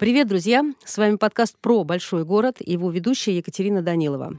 Привет, 0.00 0.28
друзья! 0.28 0.64
С 0.82 0.96
вами 0.96 1.16
подкаст 1.16 1.58
про 1.58 1.84
большой 1.84 2.24
город 2.24 2.56
и 2.60 2.72
его 2.72 2.90
ведущая 2.90 3.36
Екатерина 3.36 3.82
Данилова. 3.82 4.32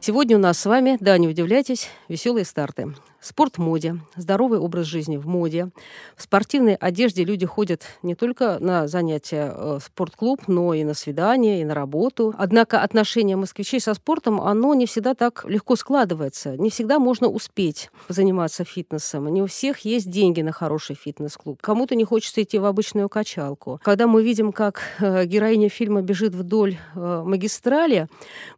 Сегодня 0.00 0.38
у 0.38 0.40
нас 0.40 0.58
с 0.58 0.64
вами, 0.64 0.96
да, 1.00 1.18
не 1.18 1.28
удивляйтесь, 1.28 1.90
веселые 2.08 2.46
старты. 2.46 2.94
Спорт 3.26 3.58
в 3.58 3.60
моде, 3.60 3.98
здоровый 4.14 4.60
образ 4.60 4.86
жизни 4.86 5.16
в 5.16 5.26
моде. 5.26 5.70
В 6.16 6.22
спортивной 6.22 6.76
одежде 6.76 7.24
люди 7.24 7.44
ходят 7.44 7.82
не 8.04 8.14
только 8.14 8.58
на 8.60 8.86
занятия 8.86 9.52
э, 9.52 9.78
в 9.80 9.84
спортклуб, 9.84 10.46
но 10.46 10.72
и 10.74 10.84
на 10.84 10.94
свидания, 10.94 11.60
и 11.60 11.64
на 11.64 11.74
работу. 11.74 12.32
Однако 12.38 12.82
отношение 12.82 13.34
москвичей 13.34 13.80
со 13.80 13.94
спортом, 13.94 14.40
оно 14.40 14.74
не 14.74 14.86
всегда 14.86 15.14
так 15.14 15.44
легко 15.48 15.74
складывается. 15.74 16.56
Не 16.56 16.70
всегда 16.70 17.00
можно 17.00 17.26
успеть 17.26 17.90
заниматься 18.08 18.62
фитнесом. 18.62 19.26
Не 19.26 19.42
у 19.42 19.46
всех 19.46 19.80
есть 19.80 20.08
деньги 20.08 20.40
на 20.42 20.52
хороший 20.52 20.94
фитнес-клуб. 20.94 21.58
Кому-то 21.60 21.96
не 21.96 22.04
хочется 22.04 22.44
идти 22.44 22.60
в 22.60 22.64
обычную 22.64 23.08
качалку. 23.08 23.80
Когда 23.82 24.06
мы 24.06 24.22
видим, 24.22 24.52
как 24.52 24.82
э, 25.00 25.24
героиня 25.24 25.68
фильма 25.68 26.00
бежит 26.00 26.32
вдоль 26.32 26.76
э, 26.94 27.22
магистрали, 27.26 28.06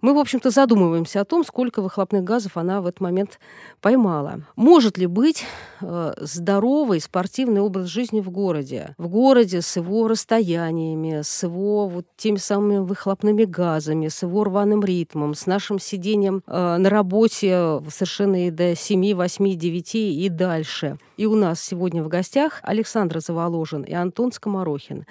мы, 0.02 0.12
в 0.12 0.18
общем-то, 0.18 0.50
задумываемся 0.50 1.22
о 1.22 1.24
том, 1.24 1.42
сколько 1.42 1.80
выхлопных 1.80 2.22
газов 2.22 2.58
она 2.58 2.82
в 2.82 2.86
этот 2.86 3.00
момент 3.00 3.38
поймала. 3.80 4.42
Может 4.58 4.98
ли 4.98 5.06
быть 5.06 5.44
э, 5.80 6.14
здоровый 6.16 7.00
спортивный 7.00 7.60
образ 7.60 7.86
жизни 7.86 8.20
в 8.20 8.28
городе? 8.30 8.96
В 8.98 9.06
городе 9.06 9.62
с 9.62 9.76
его 9.76 10.08
расстояниями, 10.08 11.20
с 11.22 11.44
его 11.44 11.86
вот 11.86 12.06
теми 12.16 12.38
самыми 12.38 12.78
выхлопными 12.78 13.44
газами, 13.44 14.08
с 14.08 14.24
его 14.24 14.42
рваным 14.42 14.82
ритмом, 14.82 15.34
с 15.34 15.46
нашим 15.46 15.78
сидением 15.78 16.42
э, 16.48 16.76
на 16.76 16.90
работе 16.90 17.80
совершенно 17.88 18.48
и 18.48 18.50
до 18.50 18.74
7, 18.74 19.14
8, 19.14 19.54
9 19.56 19.94
и 19.94 20.28
дальше. 20.28 20.98
И 21.16 21.26
у 21.26 21.36
нас 21.36 21.60
сегодня 21.60 22.02
в 22.02 22.08
гостях 22.08 22.58
Александр 22.64 23.20
Заволожин 23.20 23.82
и 23.82 23.94
Антон 23.94 24.32
Скоморохин. 24.32 25.06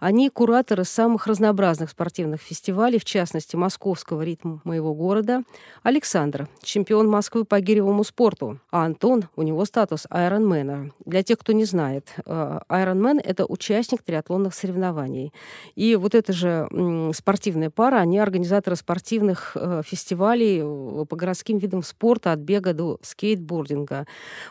Они 0.00 0.30
кураторы 0.30 0.84
самых 0.84 1.26
разнообразных 1.26 1.90
спортивных 1.90 2.40
фестивалей, 2.40 2.98
в 2.98 3.04
частности, 3.04 3.54
московского 3.54 4.22
ритма 4.22 4.62
моего 4.64 4.94
города. 4.94 5.42
Александр, 5.82 6.48
чемпион 6.62 7.06
Москвы 7.06 7.44
по 7.44 7.60
гиревому 7.60 8.02
спорту. 8.02 8.58
А 8.70 8.86
Антон, 8.86 9.24
у 9.36 9.42
него 9.42 9.66
статус 9.66 10.06
айронмена. 10.08 10.90
Для 11.04 11.22
тех, 11.22 11.38
кто 11.38 11.52
не 11.52 11.66
знает, 11.66 12.14
айронмен— 12.26 13.20
это 13.24 13.44
участник 13.44 14.02
триатлонных 14.02 14.54
соревнований. 14.54 15.34
И 15.74 15.96
вот 15.96 16.14
эта 16.14 16.32
же 16.32 16.66
спортивная 17.14 17.68
пара, 17.68 17.96
они 17.96 18.18
организаторы 18.18 18.76
спортивных 18.76 19.52
э, 19.54 19.82
фестивалей 19.84 20.60
э, 20.62 21.04
по 21.04 21.16
городским 21.16 21.58
видам 21.58 21.82
спорта, 21.82 22.32
от 22.32 22.38
бега 22.38 22.72
до 22.72 22.98
скейтбординга. 23.02 24.06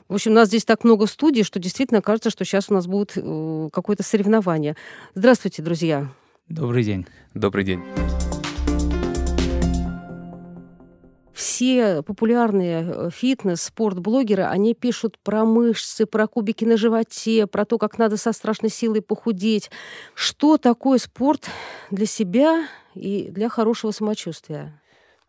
В 0.07 0.13
общем, 0.13 0.31
у 0.31 0.35
нас 0.35 0.49
здесь 0.49 0.65
так 0.65 0.83
много 0.83 1.07
студий, 1.07 1.43
что 1.43 1.59
действительно 1.59 2.03
кажется, 2.03 2.29
что 2.29 2.45
сейчас 2.45 2.69
у 2.69 2.75
нас 2.75 2.85
будет 2.85 3.13
э, 3.15 3.69
какое-то 3.73 4.03
соревнование. 4.03 4.75
Здравствуйте, 5.15 5.38
Здравствуйте, 5.39 5.61
друзья. 5.61 6.07
Добрый 6.49 6.83
день. 6.83 7.07
Добрый 7.33 7.63
день. 7.63 7.81
все 11.31 12.01
популярные 12.01 12.83
э, 12.85 13.09
фитнес, 13.09 13.61
спорт-блогеры, 13.61 14.43
они 14.43 14.73
пишут 14.73 15.17
про 15.23 15.45
мышцы, 15.45 16.05
про 16.05 16.27
кубики 16.27 16.65
на 16.65 16.75
животе, 16.75 17.47
про 17.47 17.63
то, 17.63 17.77
как 17.77 17.97
надо 17.97 18.17
со 18.17 18.33
страшной 18.33 18.69
силой 18.69 19.01
похудеть. 19.01 19.71
Что 20.13 20.57
такое 20.57 20.97
спорт 20.97 21.49
для 21.89 22.05
себя 22.05 22.67
и 22.93 23.29
для 23.31 23.47
хорошего 23.47 23.91
самочувствия? 23.91 24.77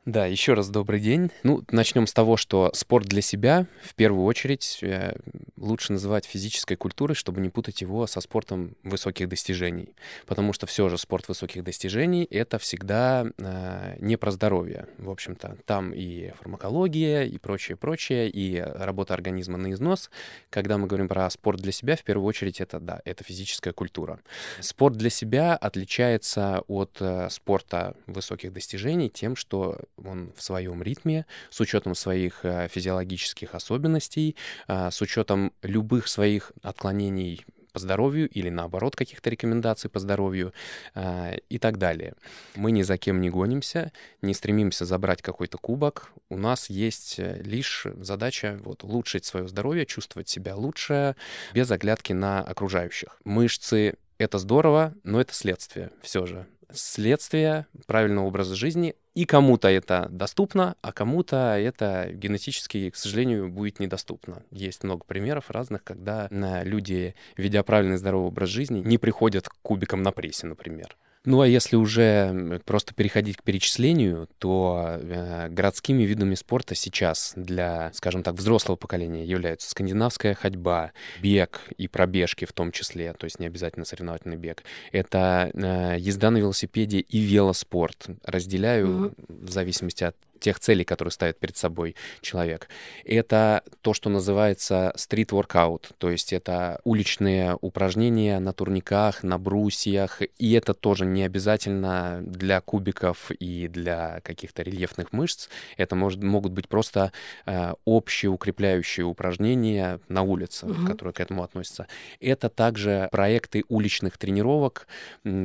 Да, 0.07 0.25
еще 0.25 0.55
раз 0.55 0.71
добрый 0.71 0.99
день. 0.99 1.31
Ну, 1.43 1.63
начнем 1.71 2.07
с 2.07 2.15
того, 2.15 2.39
что 2.39 2.71
спорт 2.73 3.07
для 3.07 3.21
себя 3.21 3.67
в 3.83 3.95
первую 3.95 4.25
очередь 4.25 4.79
э, 4.81 5.15
лучше 5.59 5.93
называть 5.93 6.25
физической 6.25 6.77
культурой, 6.77 7.15
чтобы 7.15 7.43
не 7.43 7.51
путать 7.51 7.83
его 7.83 8.07
со 8.07 8.23
спортом 8.23 8.77
высоких 8.83 9.29
достижений. 9.29 9.95
Потому 10.25 10.55
что 10.55 10.67
все 10.67 10.89
же 10.89 10.97
спорт 10.97 11.29
высоких 11.29 11.63
достижений— 11.65 12.25
это 12.31 12.59
всегда 12.59 13.27
э, 13.37 13.97
не 14.01 14.17
про 14.17 14.31
здоровье, 14.31 14.87
в 14.97 15.11
общем-то. 15.11 15.59
Там 15.67 15.93
и 15.93 16.31
фармакология, 16.31 17.25
и 17.25 17.37
прочее, 17.37 17.77
прочее, 17.77 18.31
и 18.31 18.59
работа 18.59 19.13
организма 19.13 19.59
на 19.59 19.71
износ. 19.71 20.11
Когда 20.49 20.79
мы 20.79 20.87
говорим 20.87 21.09
про 21.09 21.29
спорт 21.29 21.61
для 21.61 21.73
себя, 21.73 21.95
в 21.97 22.05
первую 22.05 22.27
очередь 22.27 22.63
это, 22.63 22.81
да, 22.81 23.03
это 23.05 23.23
физическая 23.23 23.75
культура. 23.75 24.19
Спорт 24.61 24.97
для 24.97 25.11
себя 25.11 25.57
отличается 25.57 26.63
от 26.69 26.97
э, 27.01 27.29
спорта 27.29 27.97
высоких 28.07 28.55
достижений 28.55 29.11
тем, 29.11 29.37
что 29.37 29.79
он 30.05 30.33
в 30.37 30.43
своем 30.43 30.83
ритме, 30.83 31.27
с 31.51 31.61
учетом 31.61 31.95
своих 31.95 32.45
э, 32.45 32.69
физиологических 32.69 33.55
особенностей, 33.55 34.37
э, 34.69 34.91
с 34.91 35.01
учетом 35.01 35.53
любых 35.63 36.09
своих 36.09 36.53
отклонений 36.63 37.45
по 37.73 37.79
здоровью 37.79 38.29
или 38.29 38.49
наоборот 38.49 38.97
каких-то 38.97 39.31
рекомендаций 39.31 39.89
по 39.89 40.01
здоровью 40.01 40.53
э, 40.95 41.37
и 41.49 41.59
так 41.59 41.79
далее. 41.79 42.15
Мы 42.57 42.73
ни 42.73 42.83
за 42.83 42.99
кем 42.99 43.21
не 43.21 43.31
гонимся, 43.31 43.93
не 44.23 44.35
стремимся 44.35 44.85
забрать 44.85 45.23
какой-то 45.23 45.57
кубок. 45.59 46.11
У 46.29 46.37
нас 46.37 46.69
есть 46.69 47.19
лишь 47.19 47.87
задача 48.01 48.59
вот, 48.65 48.83
улучшить 48.83 49.25
свое 49.25 49.47
здоровье, 49.47 49.87
чувствовать 49.87 50.29
себя 50.29 50.57
лучше, 50.57 51.15
без 51.55 51.71
оглядки 51.71 52.13
на 52.13 52.41
окружающих. 52.41 53.21
Мышцы— 53.25 53.95
это 54.19 54.39
здорово, 54.39 54.95
но 55.05 55.21
это 55.21 55.33
следствие 55.33 55.91
все 56.03 56.27
же 56.27 56.47
следствие 56.73 57.67
правильного 57.87 58.27
образа 58.27 58.55
жизни, 58.55 58.95
и 59.15 59.25
кому-то 59.25 59.69
это 59.69 60.09
доступно, 60.11 60.77
а 60.83 60.93
кому-то 60.93 61.57
это 61.59 62.11
генетически, 62.13 62.91
к 62.91 62.97
сожалению, 62.97 63.49
будет 63.49 63.81
недоступно. 63.81 64.43
Есть 64.51 64.85
много 64.85 65.05
примеров 65.05 65.51
разных, 65.51 65.83
когда 65.83 66.29
люди, 66.31 67.15
ведя 67.37 67.63
правильный 67.63 67.97
здоровый 67.97 68.29
образ 68.29 68.49
жизни, 68.49 68.81
не 68.81 68.99
приходят 68.99 69.49
к 69.49 69.57
кубикам 69.63 70.03
на 70.03 70.13
прессе, 70.13 70.47
например. 70.47 70.97
Ну 71.27 71.43
а 71.43 71.47
если 71.47 71.77
уже 71.77 72.63
просто 72.65 72.95
переходить 72.95 73.37
к 73.37 73.43
перечислению, 73.43 74.27
то 74.39 74.99
э, 74.99 75.49
городскими 75.51 76.05
видами 76.05 76.35
спорта 76.35 76.75
сейчас 76.75 77.35
для, 77.37 77.93
скажем 77.93 78.23
так, 78.23 78.37
взрослого 78.37 78.77
поколения 78.77 79.27
являются 79.27 79.69
скандинавская 79.69 80.35
ходьба, 80.35 80.93
бег 81.21 81.61
и 81.77 81.89
пробежки 81.89 82.47
в 82.47 82.55
том 82.55 82.73
числе, 82.73 83.13
то 83.13 83.25
есть 83.25 83.39
не 83.39 83.47
обязательно 83.47 83.85
соревновательный 83.85 84.39
бег. 84.39 84.65
Это 84.93 85.51
э, 85.53 85.97
езда 85.99 86.31
на 86.31 86.39
велосипеде 86.39 87.01
и 87.01 87.19
велоспорт. 87.19 88.07
Разделяю 88.25 88.87
mm-hmm. 88.89 89.47
в 89.47 89.51
зависимости 89.51 90.05
от 90.05 90.17
тех 90.41 90.59
целей, 90.59 90.85
которые 90.85 91.13
ставит 91.13 91.39
перед 91.39 91.57
собой 91.57 91.95
человек. 92.21 92.69
Это 93.05 93.63
то, 93.83 93.95
что 93.95 94.11
называется 94.11 94.93
стрит-воркаут, 94.97 95.91
то 95.99 96.11
есть 96.11 96.33
это 96.33 96.81
уличные 96.85 97.57
упражнения 97.61 98.41
на 98.41 98.53
турниках, 98.53 99.23
на 99.23 99.39
брусьях, 99.39 100.23
и 100.39 100.53
это 100.53 100.75
тоже 100.75 101.07
не 101.07 101.23
обязательно 101.23 102.21
для 102.23 102.61
кубиков 102.61 103.31
и 103.33 103.69
для 103.69 104.21
каких-то 104.23 104.63
рельефных 104.63 105.13
мышц, 105.13 105.49
это 105.77 105.95
может, 105.95 106.23
могут 106.23 106.53
быть 106.53 106.69
просто 106.69 107.13
э, 107.47 107.75
общие 107.85 108.31
укрепляющие 108.31 109.05
упражнения 109.05 110.01
на 110.09 110.23
улице, 110.23 110.67
угу. 110.67 110.87
которые 110.87 111.13
к 111.13 111.21
этому 111.21 111.43
относятся. 111.43 111.87
Это 112.21 112.49
также 112.49 113.09
проекты 113.13 113.65
уличных 113.69 114.17
тренировок, 114.19 114.87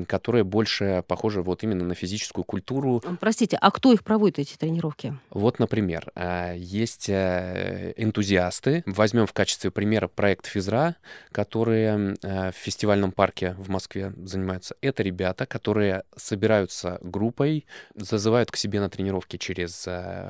которые 0.07 0.43
больше 0.43 1.03
похожи 1.07 1.41
вот 1.41 1.63
именно 1.63 1.83
на 1.83 1.95
физическую 1.95 2.43
культуру. 2.43 3.01
Простите, 3.19 3.57
а 3.59 3.71
кто 3.71 3.91
их 3.91 4.03
проводит, 4.03 4.39
эти 4.39 4.55
тренировки? 4.55 4.84
Тренировки? 4.85 5.17
Вот, 5.29 5.59
например, 5.59 6.11
э, 6.15 6.55
есть 6.57 7.09
э, 7.09 7.93
энтузиасты. 7.97 8.83
Возьмем 8.85 9.25
в 9.25 9.33
качестве 9.33 9.71
примера 9.71 10.07
проект 10.07 10.45
Физра, 10.45 10.95
которые 11.31 12.15
э, 12.21 12.51
в 12.51 12.55
фестивальном 12.55 13.11
парке 13.11 13.55
в 13.57 13.69
Москве 13.69 14.13
занимаются. 14.17 14.75
Это 14.81 15.03
ребята, 15.03 15.45
которые 15.45 16.03
собираются 16.15 16.99
группой, 17.01 17.65
зазывают 17.95 18.51
к 18.51 18.57
себе 18.57 18.79
на 18.79 18.89
тренировки 18.89 19.37
через 19.37 19.87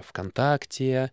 ВКонтакте, 0.08 1.12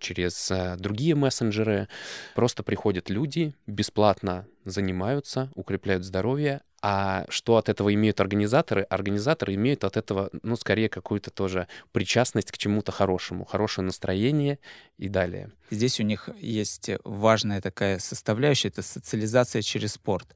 через 0.00 0.52
другие 0.78 1.14
мессенджеры. 1.14 1.88
Просто 2.34 2.62
приходят 2.62 3.10
люди, 3.10 3.54
бесплатно 3.66 4.46
занимаются, 4.64 5.50
укрепляют 5.54 6.04
здоровье, 6.04 6.60
а 6.80 7.24
что 7.28 7.56
от 7.56 7.68
этого 7.68 7.92
имеют 7.94 8.20
организаторы? 8.20 8.82
Организаторы 8.82 9.54
имеют 9.54 9.84
от 9.84 9.96
этого, 9.96 10.30
ну, 10.42 10.56
скорее, 10.56 10.88
какую-то 10.88 11.30
тоже 11.30 11.66
причастность 11.92 12.52
к 12.52 12.58
чему-то 12.58 12.92
хорошему, 12.92 13.44
хорошее 13.44 13.84
настроение 13.84 14.58
и 14.96 15.08
далее. 15.08 15.50
Здесь 15.70 15.98
у 16.00 16.04
них 16.04 16.28
есть 16.38 16.90
важная 17.04 17.60
такая 17.60 17.98
составляющая, 17.98 18.68
это 18.68 18.82
социализация 18.82 19.62
через 19.62 19.94
спорт. 19.94 20.28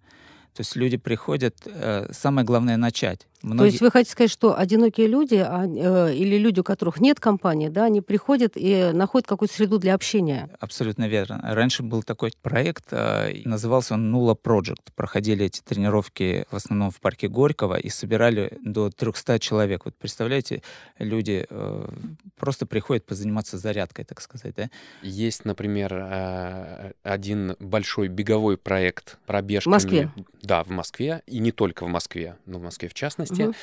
То 0.55 0.61
есть 0.61 0.77
люди 0.77 0.97
приходят, 0.97 1.57
э, 1.65 2.09
самое 2.13 2.47
главное 2.47 2.77
начать. 2.77 3.27
Многие... 3.43 3.59
То 3.59 3.65
есть 3.67 3.81
вы 3.81 3.91
хотите 3.91 4.13
сказать, 4.13 4.31
что 4.31 4.59
одинокие 4.59 5.07
люди 5.07 5.35
а, 5.35 5.65
э, 5.65 6.15
или 6.15 6.37
люди, 6.37 6.61
у 6.61 6.65
которых 6.65 7.01
нет 7.01 7.19
компании, 7.21 7.69
да, 7.69 7.85
они 7.85 8.01
приходят 8.01 8.53
и 8.57 8.91
находят 8.93 9.27
какую-то 9.27 9.55
среду 9.55 9.79
для 9.79 9.95
общения? 9.95 10.51
Абсолютно 10.61 11.09
верно. 11.09 11.41
Раньше 11.43 11.83
был 11.83 12.03
такой 12.03 12.33
проект, 12.41 12.87
э, 12.93 13.43
назывался 13.45 13.95
он 13.95 14.15
Nulla 14.15 14.37
Project. 14.41 14.93
Проходили 14.95 15.47
эти 15.47 15.61
тренировки 15.61 16.47
в 16.51 16.57
основном 16.57 16.91
в 16.91 17.01
парке 17.01 17.29
Горького 17.29 17.79
и 17.79 17.89
собирали 17.89 18.59
до 18.63 18.91
300 18.91 19.39
человек. 19.39 19.85
Вот 19.85 19.95
представляете, 19.97 20.63
люди 20.99 21.47
э, 21.49 21.89
просто 22.37 22.67
приходят 22.67 23.05
позаниматься 23.07 23.59
зарядкой, 23.59 24.05
так 24.05 24.21
сказать, 24.21 24.55
да? 24.57 24.71
Есть, 25.03 25.45
например, 25.45 25.93
э, 25.95 26.93
один 27.03 27.57
большой 27.59 28.09
беговой 28.09 28.57
проект 28.57 29.19
пробежками. 29.27 29.73
В 29.73 29.75
Москве? 29.75 30.11
Да, 30.43 30.63
в 30.65 30.71
Москве, 30.71 31.23
и 31.27 31.39
не 31.39 31.53
только 31.53 31.85
в 31.85 31.89
Москве, 31.89 32.37
но 32.47 32.59
в 32.59 32.63
Москве 32.63 32.89
в 32.89 32.95
частности, 32.95 33.32
угу. 33.39 33.55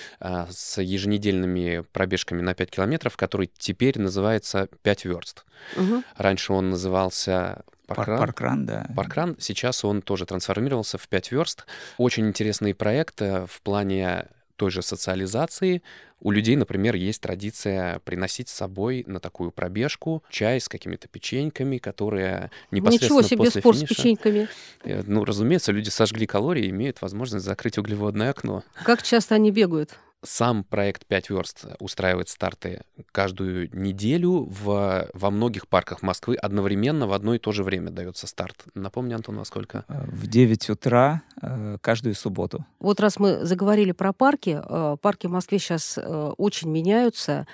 с 0.49 0.81
еженедельными 0.81 1.83
пробежками 1.91 2.41
на 2.41 2.53
5 2.53 2.71
километров, 2.71 3.17
который 3.17 3.49
теперь 3.57 3.99
называется 3.99 4.69
5 4.81 5.05
верст. 5.05 5.45
Угу. 5.75 6.03
Раньше 6.17 6.53
он 6.53 6.69
назывался 6.69 7.63
Паркран. 7.95 8.19
Паркран, 8.19 8.65
да. 8.65 8.85
Паркран. 8.95 9.35
Сейчас 9.39 9.83
он 9.83 10.01
тоже 10.01 10.25
трансформировался 10.25 10.97
в 10.97 11.07
5 11.07 11.31
верст. 11.31 11.65
Очень 11.97 12.27
интересный 12.27 12.75
проект 12.75 13.21
э, 13.21 13.45
в 13.47 13.61
плане 13.61 14.27
той 14.59 14.71
же 14.71 14.81
социализации. 14.81 15.81
У 16.19 16.31
людей, 16.31 16.57
например, 16.57 16.95
есть 16.95 17.21
традиция 17.21 17.99
приносить 17.99 18.49
с 18.49 18.53
собой 18.53 19.05
на 19.07 19.21
такую 19.21 19.51
пробежку 19.51 20.21
чай 20.29 20.59
с 20.59 20.67
какими-то 20.67 21.07
печеньками, 21.07 21.77
которые 21.77 22.51
непосредственно 22.69 23.19
Ничего 23.19 23.21
себе 23.21 23.37
после 23.37 23.61
спорт 23.61 23.77
финиша... 23.77 23.93
с 23.93 23.97
печеньками. 23.97 24.49
Э, 24.83 25.01
ну, 25.07 25.23
разумеется, 25.23 25.71
люди 25.71 25.87
сожгли 25.87 26.27
калории 26.27 26.65
и 26.65 26.69
имеют 26.71 27.01
возможность 27.01 27.45
закрыть 27.45 27.77
углеводное 27.77 28.31
окно. 28.31 28.63
Как 28.83 29.01
часто 29.01 29.35
они 29.35 29.49
бегают? 29.49 29.97
Сам 30.21 30.65
проект 30.65 31.05
«Пять 31.05 31.29
верст» 31.29 31.65
устраивает 31.79 32.27
старты 32.27 32.81
каждую 33.13 33.69
неделю 33.73 34.49
в, 34.49 35.07
во 35.13 35.29
многих 35.31 35.69
парках 35.69 36.01
Москвы. 36.01 36.35
Одновременно 36.35 37.07
в 37.07 37.13
одно 37.13 37.35
и 37.35 37.39
то 37.39 37.53
же 37.53 37.63
время 37.63 37.89
дается 37.89 38.27
старт. 38.27 38.65
Напомни, 38.73 39.13
Антон, 39.13 39.37
во 39.37 39.45
сколько? 39.45 39.85
Э, 39.87 40.03
в 40.07 40.27
9 40.27 40.71
утра 40.71 41.21
э, 41.41 41.77
каждую 41.79 42.15
субботу. 42.15 42.65
Вот 42.81 42.99
раз 42.99 43.17
мы 43.17 43.45
заговорили 43.45 43.93
про 43.93 44.11
парки, 44.11 44.61
э, 44.61 44.97
парки 45.01 45.27
в 45.27 45.31
Москве 45.31 45.57
сейчас 45.57 45.97
очень 46.37 46.69
меняются 46.69 47.47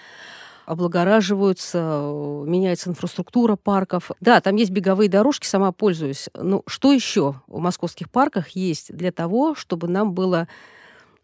облагораживаются, 0.65 1.77
меняется 2.47 2.89
инфраструктура 2.89 3.55
парков. 3.55 4.09
Да, 4.19 4.41
там 4.41 4.55
есть 4.55 4.71
беговые 4.71 5.07
дорожки, 5.07 5.45
сама 5.45 5.71
пользуюсь. 5.71 6.27
Но 6.33 6.63
что 6.65 6.91
еще 6.91 7.35
в 7.45 7.59
московских 7.59 8.09
парках 8.09 8.49
есть 8.49 8.91
для 8.91 9.11
того, 9.11 9.53
чтобы 9.53 9.87
нам 9.87 10.13
было 10.13 10.47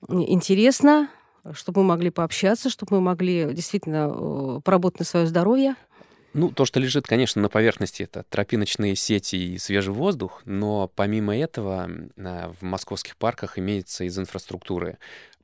интересно, 0.07 1.09
чтобы 1.53 1.81
мы 1.81 1.89
могли 1.89 2.09
пообщаться, 2.09 2.69
чтобы 2.69 2.97
мы 2.97 3.01
могли 3.01 3.53
действительно 3.53 4.11
э, 4.11 4.61
поработать 4.63 4.99
на 4.99 5.05
свое 5.05 5.27
здоровье? 5.27 5.75
Ну, 6.33 6.49
то, 6.49 6.63
что 6.63 6.79
лежит, 6.79 7.07
конечно, 7.07 7.41
на 7.41 7.49
поверхности, 7.49 8.03
это 8.03 8.23
тропиночные 8.29 8.95
сети 8.95 9.35
и 9.35 9.57
свежий 9.57 9.93
воздух, 9.93 10.41
но 10.45 10.89
помимо 10.95 11.35
этого 11.35 11.89
в 12.15 12.61
московских 12.61 13.17
парках 13.17 13.59
имеется 13.59 14.05
из 14.05 14.17
инфраструктуры 14.17 14.97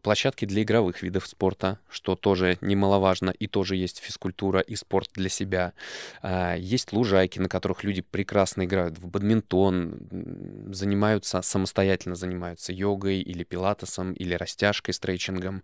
площадки 0.08 0.46
для 0.46 0.62
игровых 0.62 1.04
видов 1.04 1.28
спорта, 1.28 1.80
что 1.90 2.16
тоже 2.16 2.58
немаловажно, 2.62 3.30
и 3.30 3.46
тоже 3.46 3.76
есть 3.76 4.00
физкультура 4.00 4.62
и 4.62 4.78
спорт 4.78 5.10
для 5.16 5.28
себя. 5.28 5.74
А, 6.22 6.56
есть 6.56 6.94
лужайки, 6.94 7.40
на 7.40 7.50
которых 7.50 7.84
люди 7.84 8.02
прекрасно 8.02 8.64
играют 8.64 8.98
в 9.00 9.08
бадминтон, 9.10 10.70
занимаются, 10.72 11.42
самостоятельно 11.42 12.16
занимаются 12.16 12.72
йогой 12.72 13.20
или 13.20 13.44
пилатесом, 13.44 14.14
или 14.14 14.34
растяжкой, 14.34 14.94
стретчингом. 14.94 15.62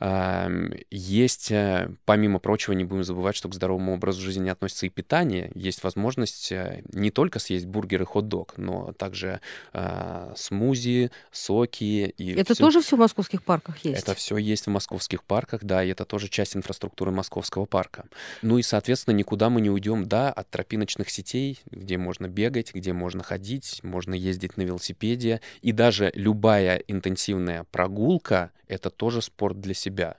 А, 0.00 0.48
есть, 0.90 1.50
э, 1.50 1.90
помимо 2.06 2.38
прочего, 2.38 2.72
не 2.72 2.84
будем 2.84 3.04
забывать, 3.04 3.36
что 3.36 3.50
к 3.50 3.54
здоровому 3.54 3.92
образу 3.92 4.22
жизни 4.22 4.48
относится 4.48 4.86
и 4.86 4.88
питание. 4.88 5.52
Есть 5.54 5.84
возможность 5.84 6.50
э, 6.52 6.80
не 6.90 7.10
только 7.10 7.38
съесть 7.38 7.66
бургер 7.66 8.00
и 8.00 8.06
хот-дог, 8.06 8.54
но 8.56 8.92
также 8.92 9.42
а, 9.74 10.32
смузи, 10.36 11.10
соки. 11.30 12.14
И 12.16 12.32
Это 12.32 12.54
все... 12.54 12.64
тоже 12.64 12.80
все 12.80 12.96
в 12.96 13.00
московских 13.00 13.42
парках? 13.42 13.73
Парках 13.74 13.84
есть? 13.84 14.02
Это 14.02 14.14
все 14.14 14.36
есть 14.36 14.66
в 14.66 14.70
московских 14.70 15.24
парках, 15.24 15.64
да, 15.64 15.82
и 15.82 15.88
это 15.88 16.04
тоже 16.04 16.28
часть 16.28 16.56
инфраструктуры 16.56 17.10
московского 17.10 17.66
парка. 17.66 18.06
Ну 18.42 18.58
и, 18.58 18.62
соответственно, 18.62 19.14
никуда 19.14 19.50
мы 19.50 19.60
не 19.60 19.70
уйдем, 19.70 20.06
да, 20.06 20.30
от 20.30 20.50
тропиночных 20.50 21.10
сетей, 21.10 21.60
где 21.70 21.98
можно 21.98 22.28
бегать, 22.28 22.74
где 22.74 22.92
можно 22.92 23.22
ходить, 23.22 23.80
можно 23.82 24.14
ездить 24.14 24.56
на 24.56 24.62
велосипеде, 24.62 25.40
и 25.62 25.72
даже 25.72 26.12
любая 26.14 26.76
интенсивная 26.76 27.64
прогулка— 27.70 28.50
это 28.68 28.90
тоже 28.90 29.22
спорт 29.22 29.60
для 29.60 29.74
себя. 29.74 30.16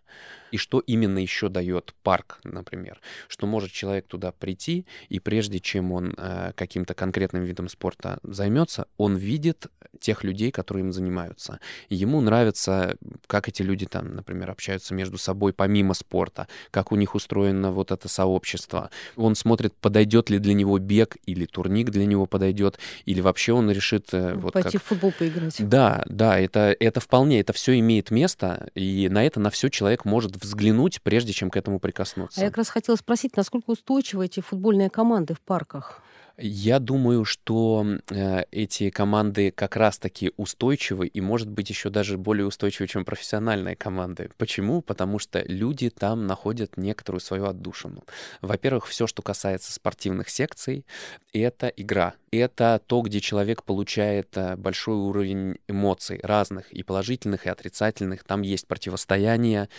И 0.52 0.58
что 0.58 0.80
именно 0.80 1.20
еще 1.20 1.50
дает 1.50 1.94
парк, 2.04 2.40
например? 2.44 3.00
Что 3.28 3.48
может 3.48 3.72
человек 3.72 4.08
туда 4.08 4.32
прийти, 4.32 4.86
и 5.10 5.20
прежде 5.20 5.60
чем 5.60 5.92
он 5.92 6.14
э, 6.18 6.52
каким-то 6.56 6.94
конкретным 6.94 7.44
видом 7.44 7.68
спорта 7.70 8.20
займется, 8.24 8.88
он 8.98 9.16
видит 9.16 9.68
тех 10.00 10.24
людей, 10.24 10.52
которые 10.52 10.84
им 10.84 10.92
занимаются. 10.92 11.60
И 11.90 11.96
ему 11.96 12.22
нравится, 12.22 12.98
как 13.28 13.48
эти 13.48 13.62
люди 13.62 13.86
там, 13.86 14.16
например, 14.16 14.52
общаются 14.52 14.94
между 14.94 15.18
собой 15.18 15.54
помимо 15.54 15.94
спорта, 15.94 16.48
как 16.72 16.92
у 16.92 16.96
них 16.96 17.16
устроено 17.16 17.72
вот 17.72 17.92
это 17.92 18.08
сообщество. 18.08 18.90
Он 19.16 19.36
смотрит, 19.36 19.74
подойдет 19.74 20.30
ли 20.30 20.40
для 20.40 20.54
него 20.54 20.78
бег 20.80 21.18
или 21.26 21.46
турник 21.46 21.90
для 21.90 22.06
него 22.06 22.26
подойдет, 22.26 22.80
или 23.06 23.22
вообще 23.22 23.54
он 23.54 23.72
решит... 23.72 24.14
Э, 24.14 24.34
вот 24.36 24.54
Пойти 24.54 24.78
как... 24.78 24.84
в 24.84 24.86
футбол 24.86 25.12
поиграть. 25.18 25.56
Да, 25.60 26.04
да, 26.08 26.40
это, 26.40 26.76
это 26.80 27.00
вполне, 27.00 27.40
это 27.40 27.54
все 27.54 27.78
имеет 27.80 28.12
место, 28.12 28.70
и 28.76 29.10
на 29.10 29.26
это 29.26 29.40
на 29.40 29.50
все 29.50 29.70
человек 29.70 30.06
может 30.06 30.35
взглянуть, 30.36 31.02
прежде 31.02 31.34
чем 31.34 31.50
к 31.50 31.58
этому 31.58 31.80
прикоснуться. 31.80 32.42
А 32.42 32.44
я 32.44 32.50
как 32.50 32.58
раз 32.58 32.70
хотела 32.70 32.96
спросить, 32.96 33.36
насколько 33.36 33.72
устойчивы 33.72 34.26
эти 34.26 34.40
футбольные 34.40 34.90
команды 34.90 35.34
в 35.34 35.42
парках? 35.42 36.02
Я 36.38 36.80
думаю, 36.80 37.24
что 37.24 37.86
э, 38.10 38.44
эти 38.52 38.90
команды 38.90 39.52
как 39.52 39.78
раз-таки 39.78 40.34
устойчивы 40.36 41.08
и, 41.08 41.22
может 41.22 41.48
быть, 41.48 41.70
еще 41.70 41.90
даже 41.90 42.18
более 42.18 42.46
устойчивы, 42.46 42.88
чем 42.88 43.06
профессиональные 43.06 43.78
команды. 43.78 44.30
Почему? 44.38 44.82
Потому 44.82 45.18
что 45.18 45.42
люди 45.48 45.90
там 45.90 46.28
находят 46.28 46.76
некоторую 46.76 47.22
свою 47.22 47.46
отдушину. 47.46 48.04
Во-первых, 48.42 48.88
все, 48.88 49.08
что 49.08 49.22
касается 49.22 49.72
спортивных 49.72 50.30
секций, 50.30 50.86
это 51.32 51.68
игра. 51.68 52.16
Это 52.32 52.82
то, 52.86 53.02
где 53.02 53.22
человек 53.22 53.64
получает 53.64 54.36
э, 54.36 54.58
большой 54.58 54.96
уровень 54.96 55.58
эмоций 55.70 56.20
разных, 56.22 56.70
и 56.74 56.84
положительных, 56.84 57.46
и 57.46 57.50
отрицательных. 57.50 58.26
Там 58.26 58.42
есть 58.42 58.68
противостояние. 58.68 59.70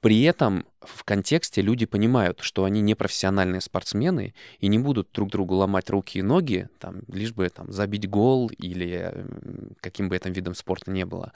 При 0.00 0.22
этом 0.22 0.66
в 0.82 1.04
контексте 1.04 1.62
люди 1.62 1.86
понимают, 1.86 2.40
что 2.40 2.64
они 2.64 2.80
не 2.80 2.94
профессиональные 2.94 3.60
спортсмены 3.60 4.34
и 4.58 4.68
не 4.68 4.78
будут 4.78 5.10
друг 5.12 5.30
другу 5.30 5.54
ломать 5.54 5.90
руки 5.90 6.18
и 6.18 6.22
ноги, 6.22 6.68
там, 6.78 7.02
лишь 7.08 7.32
бы 7.32 7.48
там, 7.48 7.70
забить 7.70 8.08
гол 8.08 8.50
или 8.58 9.26
каким 9.80 10.08
бы 10.08 10.16
это 10.16 10.30
видом 10.30 10.54
спорта 10.54 10.90
не 10.90 11.04
было. 11.04 11.32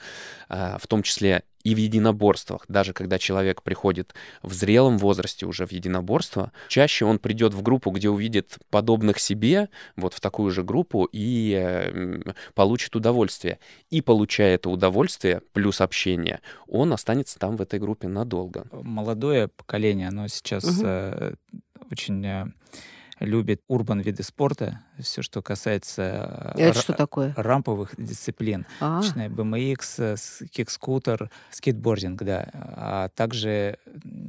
А, 0.49 0.77
в 0.79 0.87
том 0.87 1.03
числе 1.03 1.43
и 1.65 1.73
в 1.73 1.79
единоборствах, 1.79 2.63
даже 2.69 2.93
когда 2.93 3.17
человек 3.17 3.63
приходит 3.63 4.13
в 4.43 4.53
зрелом 4.53 4.99
возрасте 4.99 5.47
уже 5.47 5.65
в 5.65 5.71
единоборство, 5.71 6.51
чаще 6.69 7.05
он 7.05 7.17
придет 7.17 7.55
в 7.55 7.63
группу, 7.63 7.89
где 7.89 8.07
увидит 8.07 8.59
подобных 8.69 9.19
себе, 9.19 9.69
вот 9.97 10.13
в 10.13 10.21
такую 10.21 10.51
же 10.51 10.63
группу, 10.63 11.09
и 11.11 11.53
э, 11.59 12.21
получит 12.53 12.95
удовольствие. 12.95 13.57
И 13.89 14.01
получая 14.01 14.55
это 14.55 14.69
удовольствие, 14.69 15.41
плюс 15.53 15.81
общение, 15.81 16.39
он 16.67 16.93
останется 16.93 17.39
там 17.39 17.57
в 17.57 17.61
этой 17.61 17.79
группе 17.79 18.07
надолго. 18.07 18.67
Молодое 18.71 19.47
поколение, 19.47 20.09
оно 20.09 20.27
сейчас 20.27 20.65
угу. 20.65 20.81
э, 20.85 21.33
очень... 21.91 22.53
Э, 23.19 23.25
любит 23.25 23.61
урбан 23.67 24.01
виды 24.01 24.23
спорта, 24.23 24.81
все, 24.99 25.21
что 25.21 25.41
касается 25.41 26.53
э, 26.55 26.69
Это 26.69 26.79
что 26.79 26.93
такое? 26.93 27.33
рамповых 27.35 27.93
дисциплин, 27.97 28.65
а. 28.79 29.01
начиная 29.01 29.29
BMX, 29.29 30.47
кик-скутер, 30.49 31.29
скейтбординг, 31.51 32.23
да. 32.23 32.49
А 32.53 33.09
также, 33.09 33.77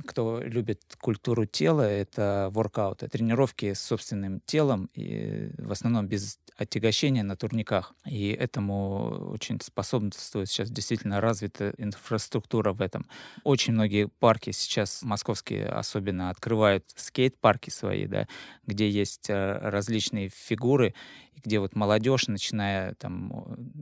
кто 0.07 0.41
любит 0.41 0.83
культуру 1.01 1.47
тела, 1.47 1.83
это 1.83 2.51
воркауты, 2.53 3.09
тренировки 3.09 3.73
с 3.73 3.81
собственным 3.81 4.41
телом, 4.47 4.91
и 4.95 5.51
в 5.59 5.73
основном 5.73 6.07
без 6.07 6.39
отягощения 6.57 7.23
на 7.23 7.37
турниках. 7.37 7.95
И 8.07 8.31
этому 8.31 9.31
очень 9.31 9.61
способствует 9.61 10.49
сейчас 10.49 10.71
действительно 10.71 11.21
развитая 11.21 11.75
инфраструктура 11.77 12.73
в 12.73 12.81
этом. 12.81 13.07
Очень 13.45 13.75
многие 13.75 14.09
парки 14.09 14.53
сейчас, 14.53 15.03
московские 15.03 15.67
особенно, 15.67 16.31
открывают 16.31 16.85
скейт-парки 16.95 17.71
свои, 17.71 18.07
да, 18.07 18.27
где 18.67 18.76
есть 18.85 19.31
э, 19.31 19.59
различные 19.63 20.29
фигуры, 20.29 20.95
где 21.45 21.61
вот 21.61 21.77
молодежь, 21.77 22.29
начиная 22.29 22.95
там, 22.95 23.33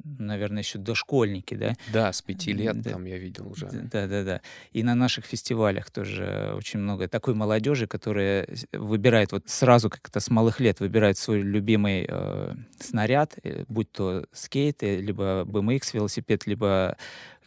наверное, 0.04 0.62
еще 0.62 0.78
дошкольники, 0.78 1.54
да? 1.54 1.72
Да, 1.92 2.12
с 2.12 2.20
пяти 2.20 2.52
лет 2.52 2.80
да. 2.80 2.90
там 2.90 3.04
я 3.06 3.18
видел 3.18 3.48
уже. 3.48 3.68
Да, 3.70 4.06
да, 4.06 4.22
да. 4.22 4.40
И 4.72 4.82
на 4.82 4.94
наших 4.94 5.24
фестивалях 5.24 5.90
тоже 5.90 6.52
очень 6.56 6.80
много 6.80 7.08
такой 7.08 7.34
молодежи, 7.34 7.86
которая 7.86 8.46
выбирает 8.72 9.32
вот 9.32 9.48
сразу 9.48 9.88
как-то 9.88 10.20
с 10.20 10.30
малых 10.30 10.60
лет 10.60 10.80
выбирает 10.80 11.16
свой 11.16 11.40
любимый 11.40 12.06
э, 12.08 12.54
снаряд, 12.78 13.38
э, 13.42 13.64
будь 13.68 13.90
то 13.92 14.26
скейт, 14.32 14.82
либо 14.82 15.44
BMX 15.44 15.90
велосипед, 15.94 16.46
либо 16.46 16.96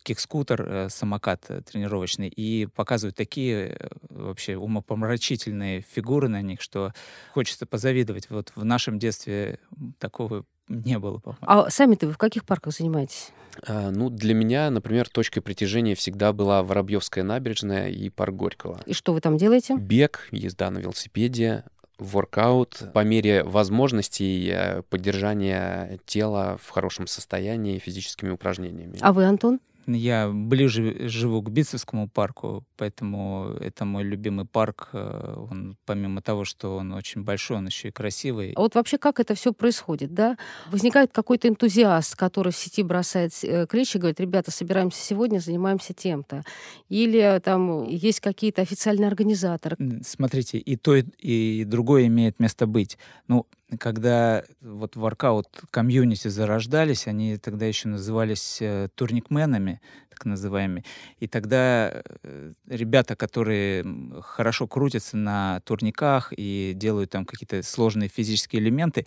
кик-скутер, 0.08 0.66
э, 0.68 0.90
самокат 0.90 1.46
э, 1.50 1.62
тренировочный, 1.62 2.30
и 2.30 2.66
показывают 2.66 3.16
такие 3.16 3.78
вообще 4.10 4.56
умопомрачительные 4.56 5.82
фигуры 5.82 6.30
на 6.30 6.42
них, 6.42 6.62
что 6.62 6.94
хочется 7.34 7.66
позавидовать. 7.66 8.30
Вот 8.30 8.52
в 8.56 8.64
нашем 8.64 9.00
детстве 9.00 9.60
такого 10.00 10.46
не 10.70 10.98
было, 11.00 11.20
по-моему. 11.20 11.46
А 11.46 11.70
сами-то 11.70 12.08
вы 12.08 12.14
в 12.14 12.18
каких 12.18 12.46
парках 12.46 12.74
занимаетесь? 12.74 13.32
А, 13.66 13.92
ну, 13.92 14.10
для 14.10 14.34
меня, 14.34 14.70
например, 14.70 15.10
точкой 15.10 15.42
притяжения 15.42 15.96
всегда 15.96 16.34
была 16.34 16.64
Воробьевская 16.64 17.24
набережная 17.24 17.90
и 17.90 18.10
парк 18.10 18.36
Горького. 18.36 18.82
И 18.86 18.94
что 18.94 19.14
вы 19.14 19.22
там 19.22 19.38
делаете? 19.38 19.76
Бег, 19.78 20.28
езда 20.32 20.70
на 20.70 20.80
велосипеде, 20.80 21.64
воркаут 21.98 22.84
по 22.94 23.04
мере 23.04 23.44
возможностей 23.44 24.50
э, 24.54 24.82
поддержания 24.84 26.00
тела 26.06 26.58
в 26.62 26.70
хорошем 26.70 27.08
состоянии 27.08 27.80
физическими 27.80 28.30
упражнениями. 28.30 28.98
А 29.02 29.14
вы, 29.14 29.26
Антон? 29.26 29.60
Я 29.88 30.30
ближе 30.30 31.08
живу 31.08 31.42
к 31.42 31.50
Битцевскому 31.50 32.10
парку, 32.10 32.66
поэтому 32.76 33.56
это 33.60 33.86
мой 33.86 34.04
любимый 34.04 34.46
парк. 34.46 34.90
Э, 34.92 35.46
он, 35.50 35.78
помимо 35.86 36.22
того, 36.22 36.44
что 36.44 36.76
он 36.76 36.92
очень 36.92 37.24
большой, 37.24 37.58
он 37.58 37.68
еще 37.68 37.88
и 37.88 37.92
красивый. 37.92 38.52
А 38.56 38.60
вот 38.60 38.76
вообще 38.76 38.98
как 38.98 39.20
это 39.22 39.34
все 39.34 39.54
происходит, 39.54 40.14
да? 40.14 40.38
Возникает 40.70 41.14
какой-то 41.14 41.48
энтузиаст, 41.48 42.16
который 42.16 42.52
в 42.52 42.58
сети 42.58 42.84
бросает 42.84 43.32
э, 43.44 43.66
клич 43.66 43.96
и 43.96 44.00
говорит, 44.00 44.20
ребята, 44.20 44.52
собираемся 44.52 45.02
сегодня, 45.02 45.40
занимаемся 45.40 45.94
тем-то. 45.94 46.44
Или 46.90 47.40
там 47.44 47.88
есть 47.88 48.20
какие-то 48.20 48.62
официальные 48.62 49.08
организаторы. 49.08 49.78
Смотрите, 50.06 50.58
и 50.58 50.76
то, 50.76 50.96
и 50.96 51.64
другое 51.66 52.08
имеет 52.08 52.40
место 52.40 52.68
быть. 52.68 52.98
Ну, 53.28 53.46
когда 53.80 54.44
вот 54.62 54.96
воркаут 54.96 55.48
комьюнити 55.72 56.30
зарождались, 56.30 57.08
они 57.08 57.38
тогда 57.38 57.66
еще 57.66 57.90
назывались 57.90 58.60
э, 58.62 58.88
турникменами, 58.96 59.82
так 60.10 60.26
называемыми. 60.26 60.86
И 61.20 61.28
тогда 61.28 62.02
э, 62.24 62.54
ребята, 62.68 63.16
которые 63.16 63.86
хорошо 64.22 64.68
крутятся 64.68 65.18
на 65.18 65.60
турниках 65.62 66.34
и 66.36 66.72
делают 66.76 67.12
там 67.12 67.26
какие-то 67.26 67.62
сложные 67.62 68.10
физические 68.10 68.62
элементы, 68.62 69.06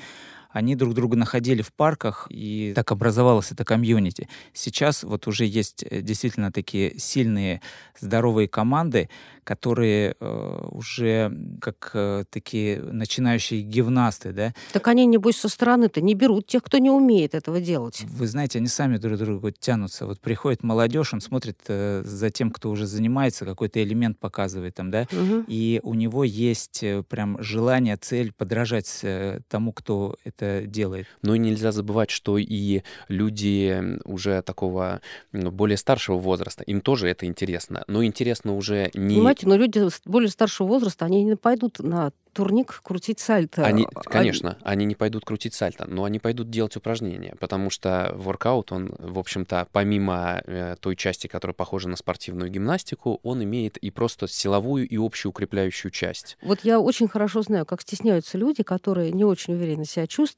они 0.52 0.75
друг 0.75 0.95
друга 0.95 1.16
находили 1.16 1.62
в 1.62 1.73
парках, 1.73 2.26
и 2.30 2.73
так 2.75 2.90
образовалось 2.92 3.52
это 3.52 3.64
комьюнити. 3.64 4.28
Сейчас 4.52 5.04
вот 5.04 5.26
уже 5.26 5.45
есть 5.45 5.85
э, 5.88 6.02
действительно 6.02 6.52
такие 6.52 6.99
сильные, 6.99 7.61
здоровые 7.99 8.49
команды, 8.49 9.09
которые 9.45 10.14
э, 10.21 10.69
уже 10.71 11.33
как 11.61 11.90
э, 11.95 12.25
такие 12.30 12.80
начинающие 12.80 13.62
гимнасты, 13.62 14.33
да. 14.33 14.54
Так 14.73 14.88
они, 14.88 15.07
небось, 15.07 15.37
со 15.37 15.49
стороны-то 15.49 16.00
не 16.00 16.14
берут 16.14 16.47
тех, 16.47 16.62
кто 16.62 16.78
не 16.78 16.90
умеет 16.90 17.35
этого 17.35 17.61
делать. 17.61 18.02
Вы 18.02 18.26
знаете, 18.26 18.59
они 18.59 18.69
сами 18.69 18.97
друг 18.97 19.14
к 19.14 19.19
другу 19.19 19.50
тянутся. 19.50 20.07
Вот 20.07 20.21
приходит 20.21 20.62
молодежь, 20.62 21.14
он 21.14 21.21
смотрит 21.21 21.59
э, 21.69 22.02
за 22.04 22.30
тем, 22.30 22.50
кто 22.50 22.71
уже 22.71 22.87
занимается, 22.87 23.45
какой-то 23.45 23.83
элемент 23.83 24.19
показывает 24.19 24.75
там, 24.75 24.90
да, 24.90 25.07
угу. 25.11 25.45
и 25.47 25.80
у 25.83 25.95
него 25.95 26.25
есть 26.25 26.83
э, 26.83 27.02
прям 27.02 27.42
желание, 27.42 27.97
цель 27.97 28.33
подражать 28.33 29.00
э, 29.02 29.40
тому, 29.49 29.73
кто 29.73 30.16
это 30.25 30.40
делает. 30.41 31.07
Но 31.23 31.37
нельзя 31.37 31.73
забывать, 31.73 32.11
что 32.11 32.39
и 32.39 32.83
люди 33.09 33.99
уже 34.05 34.43
такого 34.43 35.01
более 35.33 35.77
старшего 35.77 36.19
возраста, 36.19 36.63
им 36.65 36.81
тоже 36.81 37.09
это 37.09 37.27
интересно. 37.27 37.85
Но 37.87 38.05
интересно 38.05 38.55
уже 38.55 38.91
не... 38.95 39.17
Понимаете, 39.17 39.49
но 39.49 39.57
люди 39.57 39.81
более 40.05 40.31
старшего 40.31 40.67
возраста, 40.67 41.05
они 41.05 41.25
не 41.25 41.37
пойдут 41.37 41.79
на 41.81 42.13
турник 42.33 42.81
крутить 42.83 43.19
сальто. 43.21 43.65
Они, 43.65 43.87
а, 43.93 44.01
конечно, 44.03 44.51
они... 44.63 44.73
они 44.73 44.85
не 44.87 44.95
пойдут 44.95 45.25
крутить 45.25 45.55
сальто, 45.55 45.87
но 45.89 46.05
они 46.05 46.19
пойдут 46.19 46.51
делать 46.51 46.77
упражнения, 46.77 47.35
потому 47.41 47.71
что 47.71 48.13
воркаут, 48.15 48.73
он, 48.73 48.95
в 48.99 49.19
общем-то, 49.19 49.69
помимо 49.73 50.41
э, 50.45 50.77
той 50.81 50.97
части, 50.97 51.27
которая 51.27 51.55
похожа 51.55 51.89
на 51.89 51.97
спортивную 51.97 52.51
гимнастику, 52.51 53.21
он 53.23 53.43
имеет 53.43 53.77
и 53.79 53.91
просто 53.91 54.29
силовую 54.29 54.89
и 54.89 54.97
общую 54.97 55.31
укрепляющую 55.31 55.91
часть. 55.91 56.37
Вот 56.43 56.61
я 56.63 56.81
очень 56.81 57.09
хорошо 57.09 57.43
знаю, 57.43 57.67
как 57.67 57.83
стесняются 57.83 58.39
люди, 58.39 58.63
которые 58.63 59.11
не 59.13 59.25
очень 59.25 59.55
уверенно 59.55 59.85
себя 59.85 60.07
чувствуют, 60.07 60.30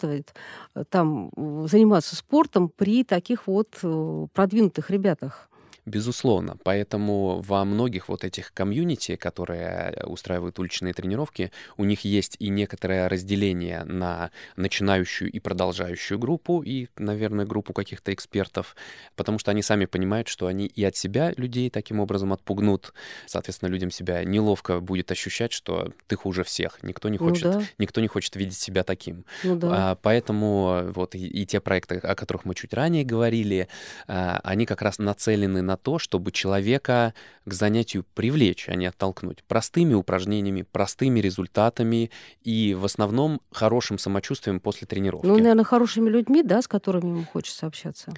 э, 0.75 0.85
там, 0.89 1.31
заниматься 1.67 2.17
спортом 2.17 2.69
при 2.69 3.05
таких 3.05 3.47
вот 3.47 3.79
э, 3.83 4.27
продвинутых 4.33 4.91
ребятах. 4.91 5.49
Безусловно. 5.85 6.57
Поэтому 6.63 7.41
во 7.41 7.65
многих 7.65 8.09
вот 8.09 8.23
этих 8.23 8.53
комьюнити, 8.55 9.17
которые 9.17 10.05
устраивают 10.07 10.59
уличные 10.61 10.95
тренировки, 10.95 11.51
у 11.77 11.85
них 11.85 12.05
есть 12.05 12.37
и 12.39 12.51
некоторое 12.51 13.09
разделение 13.09 13.83
на 13.83 14.31
начинающую 14.55 15.29
и 15.31 15.41
продолжающую 15.41 16.21
группу, 16.21 16.63
и, 16.63 16.87
наверное, 16.97 17.47
группу 17.47 17.73
каких-то 17.73 18.15
экспертов, 18.15 18.77
потому 19.17 19.41
что 19.41 19.51
они 19.51 19.63
сами 19.63 19.87
понимают, 19.87 20.29
что 20.29 20.47
они 20.47 20.67
и 20.67 20.85
от 20.85 20.95
себя 20.95 21.33
людей 21.37 21.69
таким 21.69 21.99
образом 21.99 22.33
отпугнут. 22.33 22.93
Соответственно, 23.27 23.69
людям 23.69 23.91
себя 23.91 24.23
неловко 24.23 24.79
будет 24.79 25.11
ощущать, 25.11 25.53
что 25.53 25.93
ты 26.07 26.15
хуже 26.15 26.45
всех. 26.45 26.79
Никто 26.83 27.09
не 27.09 27.19
ну 27.19 27.29
хочет, 27.29 27.45
ну, 27.45 27.53
да. 27.61 27.67
никто 27.79 28.01
не 28.01 28.07
хочет 28.07 28.37
видеть 28.37 28.57
себя 28.57 28.85
таким. 28.85 29.25
Ну, 29.43 29.57
да. 29.57 29.91
а, 29.91 29.95
поэтому 29.97 30.93
вот 30.93 31.17
и, 31.17 31.27
и 31.27 31.45
те 31.45 31.61
проекты, 31.61 31.97
о 31.97 32.15
которых 32.15 32.45
мы 32.45 32.55
чуть 32.55 32.73
ранее 32.73 33.05
говорили, 33.05 33.67
а, 34.07 34.41
они 34.45 34.65
как 34.65 34.81
раз 34.83 34.99
нацелены 34.99 35.63
на 35.63 35.72
на 35.73 35.77
то, 35.79 35.99
чтобы 35.99 36.33
человека 36.33 37.15
к 37.47 37.53
занятию 37.53 38.05
привлечь, 38.15 38.69
а 38.69 38.75
не 38.75 38.87
оттолкнуть. 38.87 39.43
Простыми 39.49 39.95
упражнениями, 39.95 40.67
простыми 40.71 41.19
результатами 41.21 42.11
и 42.43 42.75
в 42.75 42.85
основном 42.85 43.41
хорошим 43.51 43.99
самочувствием 43.99 44.61
после 44.61 44.87
тренировки. 44.87 45.27
Ну, 45.27 45.39
наверное, 45.39 45.65
хорошими 45.65 46.11
людьми, 46.11 46.43
да, 46.43 46.61
с 46.61 46.69
которыми 46.69 47.09
ему 47.09 47.25
хочется 47.25 47.67
общаться. 47.67 48.13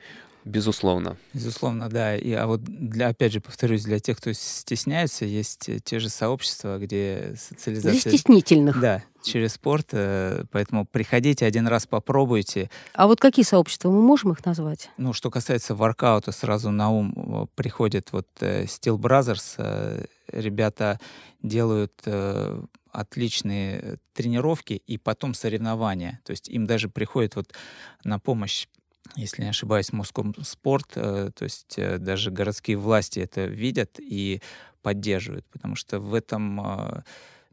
Безусловно. 0.45 1.17
Безусловно, 1.33 1.89
да. 1.89 2.17
И, 2.17 2.33
а 2.33 2.47
вот 2.47 2.63
для, 2.63 3.09
опять 3.09 3.33
же, 3.33 3.41
повторюсь, 3.41 3.85
для 3.85 3.99
тех, 3.99 4.19
кто 4.19 4.33
стесняется, 4.33 5.25
есть 5.25 5.71
те 5.85 5.99
же 5.99 6.11
сообщества, 6.11 6.79
где 6.79 7.35
социализация... 7.39 7.93
Для 7.93 8.01
стеснительных. 8.01 8.79
Да, 8.79 9.03
через 9.23 9.55
спорт. 9.55 9.89
Э, 9.93 10.45
поэтому 10.51 10.85
приходите 10.85 11.47
один 11.47 11.67
раз, 11.67 11.87
попробуйте. 11.87 12.71
А 12.93 13.07
вот 13.07 13.21
какие 13.21 13.45
сообщества? 13.45 13.91
Мы 13.91 14.03
можем 14.03 14.33
их 14.33 14.45
назвать? 14.45 14.91
Ну, 14.99 15.15
что 15.15 15.31
касается 15.31 15.75
воркаута, 15.75 16.31
сразу 16.31 16.71
на 16.71 16.91
ум 16.91 17.15
э, 17.17 17.47
приходит 17.55 18.13
вот 18.13 18.29
э, 18.41 18.65
Steel 18.65 18.99
Brothers. 18.99 20.09
Ребята 20.29 20.99
делают 21.43 22.03
отличные 22.91 23.99
тренировки 24.15 24.83
и 24.87 24.99
потом 24.99 25.35
соревнования. 25.35 26.21
То 26.25 26.31
есть 26.31 26.49
им 26.49 26.67
даже 26.67 26.89
приходит 26.89 27.37
вот 27.37 27.53
на 28.05 28.19
помощь 28.19 28.67
если 29.17 29.43
не 29.43 29.49
ошибаюсь, 29.49 29.91
спорт, 30.43 30.93
э, 30.97 31.31
то 31.35 31.45
есть 31.45 31.75
э, 31.77 31.99
даже 31.99 32.31
городские 32.31 32.77
власти 32.77 33.21
это 33.21 33.45
видят 33.45 33.99
и 33.99 34.41
поддерживают, 34.83 35.47
потому 35.47 35.77
что 35.77 36.01
в 36.01 36.15
этом 36.15 36.61
э, 36.61 37.03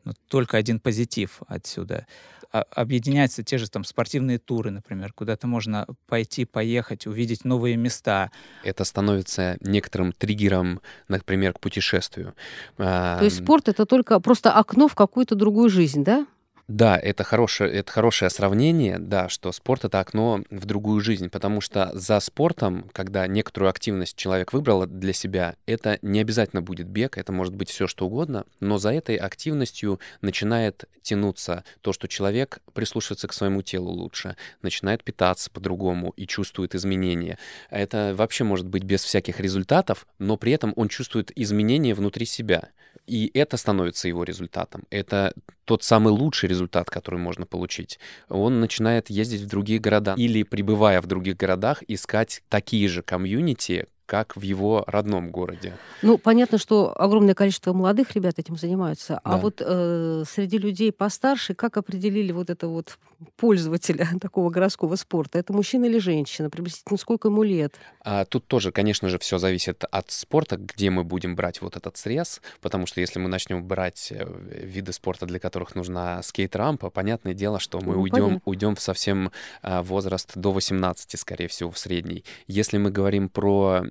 ну, 0.03 0.13
только 0.27 0.57
один 0.57 0.79
позитив 0.79 1.41
отсюда. 1.47 2.07
А, 2.53 2.63
объединяются 2.71 3.43
те 3.43 3.57
же 3.57 3.69
там 3.69 3.83
спортивные 3.83 4.37
туры, 4.37 4.71
например, 4.71 5.13
куда-то 5.13 5.47
можно 5.47 5.87
пойти, 6.07 6.45
поехать, 6.45 7.07
увидеть 7.07 7.45
новые 7.45 7.77
места. 7.77 8.31
Это 8.63 8.83
становится 8.83 9.57
некоторым 9.61 10.11
триггером, 10.11 10.81
например, 11.07 11.53
к 11.53 11.59
путешествию. 11.59 12.33
То 12.77 13.19
есть 13.21 13.43
спорт 13.43 13.69
это 13.69 13.85
только 13.85 14.19
просто 14.19 14.51
окно 14.51 14.87
в 14.87 14.95
какую-то 14.95 15.35
другую 15.35 15.69
жизнь, 15.69 16.03
да? 16.03 16.25
Да, 16.73 16.97
это 16.97 17.25
хорошее, 17.25 17.69
это 17.69 17.91
хорошее 17.91 18.31
сравнение, 18.31 18.97
да, 18.97 19.27
что 19.27 19.51
спорт— 19.51 19.83
это 19.85 19.99
окно 19.99 20.41
в 20.49 20.65
другую 20.65 21.01
жизнь, 21.01 21.29
потому 21.29 21.59
что 21.59 21.91
за 21.93 22.17
спортом, 22.21 22.89
когда 22.93 23.27
некоторую 23.27 23.69
активность 23.69 24.15
человек 24.15 24.53
выбрал 24.53 24.85
для 24.85 25.11
себя, 25.11 25.57
это 25.65 25.99
не 26.01 26.21
обязательно 26.21 26.61
будет 26.61 26.87
бег, 26.87 27.17
это 27.17 27.33
может 27.33 27.53
быть 27.53 27.69
все 27.69 27.87
что 27.87 28.05
угодно, 28.05 28.45
но 28.61 28.77
за 28.77 28.93
этой 28.93 29.17
активностью 29.17 29.99
начинает 30.21 30.85
тянуться 31.01 31.65
то, 31.81 31.91
что 31.91 32.07
человек 32.07 32.59
прислушивается 32.73 33.27
к 33.27 33.33
своему 33.33 33.63
телу 33.63 33.91
лучше, 33.91 34.37
начинает 34.61 35.03
питаться 35.03 35.51
по-другому 35.51 36.13
и 36.15 36.25
чувствует 36.25 36.73
изменения. 36.73 37.37
Это 37.69 38.13
вообще 38.15 38.45
может 38.45 38.67
быть 38.67 38.83
без 38.83 39.03
всяких 39.03 39.41
результатов, 39.41 40.07
но 40.19 40.37
при 40.37 40.53
этом 40.53 40.71
он 40.77 40.87
чувствует 40.87 41.37
изменения 41.37 41.93
внутри 41.93 42.25
себя. 42.25 42.69
И 43.07 43.31
это 43.33 43.57
становится 43.57 44.07
его 44.07 44.23
результатом. 44.23 44.83
Это 44.89 45.33
тот 45.71 45.83
самый 45.83 46.11
лучший 46.11 46.49
результат, 46.49 46.89
который 46.89 47.17
можно 47.17 47.45
получить. 47.45 47.97
Он 48.27 48.59
начинает 48.59 49.09
ездить 49.09 49.39
в 49.39 49.47
другие 49.47 49.79
города 49.79 50.15
или, 50.17 50.43
пребывая 50.43 51.01
в 51.01 51.07
других 51.07 51.37
городах, 51.37 51.81
искать 51.87 52.43
такие 52.49 52.89
же 52.89 53.03
комьюнити, 53.03 53.87
как 54.11 54.35
в 54.35 54.41
его 54.41 54.83
родном 54.87 55.31
городе. 55.31 55.77
Ну, 56.01 56.17
понятно, 56.17 56.57
что 56.57 56.93
огромное 57.01 57.33
количество 57.33 57.71
молодых 57.71 58.13
ребят 58.13 58.39
этим 58.39 58.57
занимаются. 58.57 59.19
А 59.23 59.29
да. 59.29 59.35
А 59.35 59.37
вот 59.37 59.61
э, 59.65 60.25
среди 60.29 60.57
людей 60.57 60.91
постарше, 60.91 61.53
как 61.53 61.77
определили 61.77 62.33
вот 62.33 62.49
это 62.49 62.67
вот 62.67 62.97
пользователя 63.37 64.05
такого 64.21 64.49
городского 64.49 64.97
спорта? 64.97 65.39
Это 65.39 65.53
мужчина 65.53 65.85
или 65.85 65.97
женщина? 65.97 66.49
Приблизительно 66.49 66.97
сколько 66.97 67.29
ему 67.29 67.41
лет? 67.43 67.75
А, 68.03 68.25
тут 68.25 68.45
тоже, 68.47 68.73
конечно 68.73 69.07
же, 69.07 69.17
все 69.17 69.37
зависит 69.37 69.85
от 69.89 70.11
спорта, 70.11 70.57
где 70.57 70.89
мы 70.89 71.05
будем 71.05 71.37
брать 71.37 71.61
вот 71.61 71.77
этот 71.77 71.95
срез, 71.95 72.41
потому 72.59 72.87
что 72.87 72.99
если 72.99 73.17
мы 73.17 73.29
начнем 73.29 73.63
брать 73.63 74.11
э, 74.11 74.27
виды 74.65 74.91
спорта, 74.91 75.25
для 75.25 75.39
которых 75.39 75.73
нужна 75.73 76.21
скейт-рампа, 76.21 76.89
понятное 76.89 77.33
дело, 77.33 77.61
что 77.61 77.79
мы 77.79 77.93
ну, 77.93 78.01
уйдем, 78.01 78.41
уйдем 78.43 78.75
в 78.75 78.81
совсем 78.81 79.31
а, 79.61 79.81
возраст 79.83 80.31
до 80.35 80.51
18, 80.51 81.17
скорее 81.17 81.47
всего, 81.47 81.71
в 81.71 81.79
средний. 81.79 82.25
Если 82.47 82.77
мы 82.77 82.91
говорим 82.91 83.29
про 83.29 83.85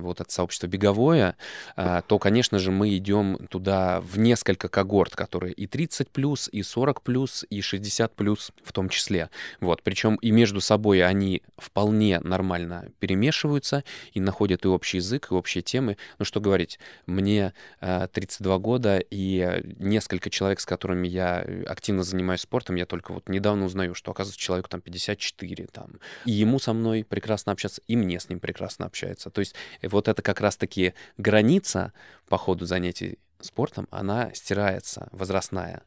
вот 0.00 0.20
это 0.20 0.30
сообщество 0.30 0.66
беговое, 0.66 1.36
э, 1.76 2.02
то, 2.06 2.18
конечно 2.18 2.58
же, 2.58 2.70
мы 2.70 2.96
идем 2.96 3.46
туда 3.48 4.00
в 4.00 4.18
несколько 4.18 4.68
когорт, 4.68 5.14
которые 5.16 5.52
и 5.52 5.66
30 5.66 6.10
плюс, 6.10 6.48
и 6.52 6.62
40 6.62 7.02
плюс, 7.02 7.44
и 7.50 7.60
60 7.60 8.14
плюс 8.14 8.52
в 8.64 8.72
том 8.72 8.88
числе. 8.88 9.30
Вот, 9.60 9.82
причем 9.82 10.16
и 10.16 10.30
между 10.30 10.60
собой 10.60 11.02
они 11.04 11.42
вполне 11.58 12.20
нормально 12.20 12.88
перемешиваются 12.98 13.84
и 14.12 14.20
находят 14.20 14.64
и 14.64 14.68
общий 14.68 14.98
язык, 14.98 15.28
и 15.30 15.34
общие 15.34 15.62
темы. 15.62 15.96
Ну 16.18 16.24
что 16.24 16.40
говорить, 16.40 16.78
мне 17.06 17.52
32 17.80 18.58
года, 18.58 19.02
и 19.10 19.62
несколько 19.78 20.30
человек, 20.30 20.60
с 20.60 20.66
которыми 20.66 21.08
я 21.08 21.46
активно 21.66 22.02
занимаюсь 22.02 22.40
спортом, 22.40 22.76
я 22.76 22.86
только 22.86 23.12
вот 23.12 23.28
недавно 23.28 23.64
узнаю, 23.64 23.94
что, 23.94 24.10
оказывается, 24.10 24.40
человеку 24.40 24.68
там 24.68 24.80
54, 24.80 25.66
там, 25.66 26.00
и 26.24 26.32
ему 26.32 26.58
со 26.58 26.72
мной 26.72 27.04
прекрасно 27.04 27.52
общаться, 27.52 27.82
и 27.86 27.96
мне 27.96 28.18
с 28.20 28.28
ним 28.28 28.40
прекрасно 28.40 28.86
общается. 28.86 29.30
То 29.30 29.40
есть 29.40 29.51
э, 29.80 29.88
вот 29.88 30.08
это 30.08 30.22
как 30.22 30.40
раз-таки 30.40 30.94
граница 31.16 31.92
по 32.28 32.38
ходу 32.38 32.64
занятий 32.64 33.18
спортом, 33.40 33.88
она 33.90 34.30
стирается, 34.34 35.08
возрастная. 35.12 35.82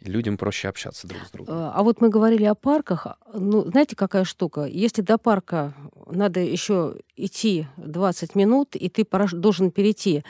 Людям 0.00 0.38
проще 0.38 0.68
общаться 0.68 1.06
друг 1.06 1.22
с 1.26 1.30
другом. 1.30 1.54
А, 1.54 1.72
а 1.74 1.82
вот 1.82 2.00
мы 2.00 2.08
говорили 2.08 2.44
о 2.44 2.54
парках. 2.54 3.06
Ну, 3.34 3.64
знаете, 3.64 3.96
какая 3.96 4.24
штука? 4.24 4.64
Если 4.64 5.02
до 5.02 5.18
парка 5.18 5.74
надо 6.06 6.40
еще 6.40 6.96
идти 7.16 7.66
20 7.76 8.34
минут, 8.34 8.76
и 8.76 8.88
ты 8.88 9.06
должен 9.32 9.70
перейти 9.70 10.24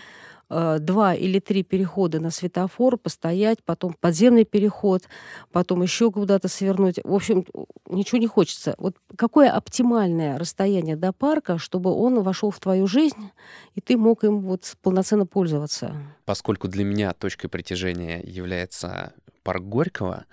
Э, 0.52 0.78
два 0.80 1.14
или 1.14 1.38
три 1.38 1.62
перехода 1.62 2.18
на 2.18 2.30
светофор, 2.30 2.96
постоять, 2.96 3.62
потом 3.64 3.94
подземный 4.00 4.44
переход, 4.44 5.04
потом 5.52 5.82
еще 5.82 6.10
куда-то 6.10 6.48
свернуть. 6.48 6.98
В 7.04 7.14
общем, 7.14 7.46
ничего 7.90 8.18
не 8.18 8.26
хочется. 8.26 8.74
Вот 8.78 8.96
какое 9.16 9.50
оптимальное 9.50 10.38
расстояние 10.38 10.96
до 10.96 11.12
парка, 11.12 11.58
чтобы 11.58 11.92
он 11.92 12.22
вошел 12.22 12.50
в 12.50 12.60
твою 12.60 12.86
жизнь, 12.86 13.30
и 13.74 13.80
ты 13.80 13.96
мог 13.96 14.24
им 14.24 14.40
вот 14.40 14.76
полноценно 14.82 15.26
пользоваться? 15.26 15.94
Поскольку 16.24 16.68
для 16.68 16.84
меня 16.84 17.12
точкой 17.12 17.48
притяжения 17.48 18.20
является 18.22 19.12
парк 19.42 19.62
Горького, 19.62 20.24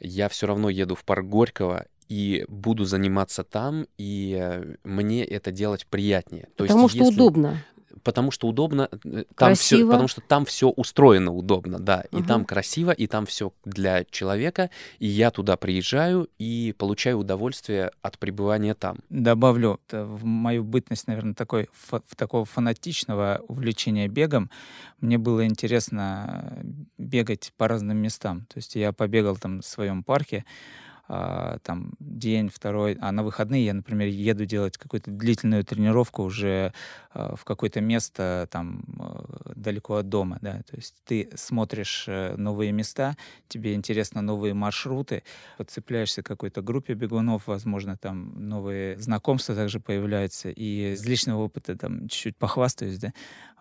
я 0.00 0.28
все 0.28 0.46
равно 0.46 0.68
еду 0.68 0.94
в 0.94 1.04
парк 1.04 1.26
Горького 1.26 1.86
и 2.08 2.44
буду 2.48 2.84
заниматься 2.84 3.44
там, 3.44 3.86
и 3.96 4.36
э, 4.38 4.76
мне 4.84 5.24
это 5.24 5.50
делать 5.52 5.86
приятнее. 5.86 6.48
То 6.56 6.64
Потому 6.64 6.82
есть, 6.82 6.96
что 6.96 7.04
если... 7.04 7.14
удобно 7.14 7.64
потому 8.02 8.30
что 8.30 8.48
удобно, 8.48 8.88
э, 9.04 9.24
там 9.36 9.54
все, 9.54 9.86
потому 9.86 10.08
что 10.08 10.20
там 10.20 10.44
все 10.44 10.68
устроено 10.68 11.32
удобно, 11.32 11.78
да, 11.78 12.04
и 12.10 12.16
угу. 12.16 12.26
там 12.26 12.44
красиво, 12.44 12.90
и 12.90 13.06
там 13.06 13.26
все 13.26 13.52
для 13.64 14.04
человека, 14.04 14.70
и 14.98 15.06
я 15.06 15.30
туда 15.30 15.56
приезжаю 15.56 16.28
и 16.38 16.74
получаю 16.76 17.18
удовольствие 17.18 17.90
от 18.02 18.18
пребывания 18.18 18.74
там. 18.74 18.98
Добавлю 19.08 19.80
в 19.90 20.24
мою 20.24 20.64
бытность, 20.64 21.06
наверное, 21.06 21.34
такой 21.34 21.68
в 21.88 22.16
такого 22.16 22.44
фанатичного 22.44 23.42
увлечения 23.48 24.08
бегом, 24.08 24.50
мне 25.00 25.18
было 25.18 25.44
интересно 25.44 26.62
бегать 26.98 27.52
по 27.56 27.68
разным 27.68 27.98
местам. 27.98 28.46
То 28.52 28.58
есть 28.58 28.74
я 28.74 28.92
побегал 28.92 29.36
там 29.36 29.60
в 29.60 29.66
своем 29.66 30.02
парке, 30.02 30.44
а, 31.06 31.58
там 31.58 31.92
день, 32.00 32.48
второй, 32.48 32.96
а 33.00 33.12
на 33.12 33.22
выходные 33.22 33.64
я, 33.64 33.74
например, 33.74 34.08
еду 34.08 34.46
делать 34.46 34.78
какую-то 34.78 35.10
длительную 35.10 35.62
тренировку 35.64 36.22
уже 36.22 36.72
а, 37.10 37.36
в 37.36 37.44
какое-то 37.44 37.82
место 37.82 38.48
там 38.50 38.84
а, 38.98 39.52
далеко 39.54 39.96
от 39.96 40.08
дома, 40.08 40.38
да, 40.40 40.62
то 40.62 40.76
есть 40.76 40.94
ты 41.04 41.28
смотришь 41.34 42.06
э, 42.08 42.36
новые 42.36 42.72
места, 42.72 43.16
тебе 43.48 43.74
интересно 43.74 44.22
новые 44.22 44.54
маршруты, 44.54 45.24
подцепляешься 45.58 46.22
к 46.22 46.26
какой-то 46.26 46.62
группе 46.62 46.94
бегунов, 46.94 47.46
возможно, 47.46 47.96
там 47.96 48.48
новые 48.48 48.98
знакомства 48.98 49.54
также 49.54 49.80
появляются, 49.80 50.48
и 50.48 50.94
из 50.94 51.04
личного 51.04 51.42
опыта 51.42 51.76
там 51.76 52.08
чуть-чуть 52.08 52.36
похвастаюсь, 52.36 52.98
да, 52.98 53.12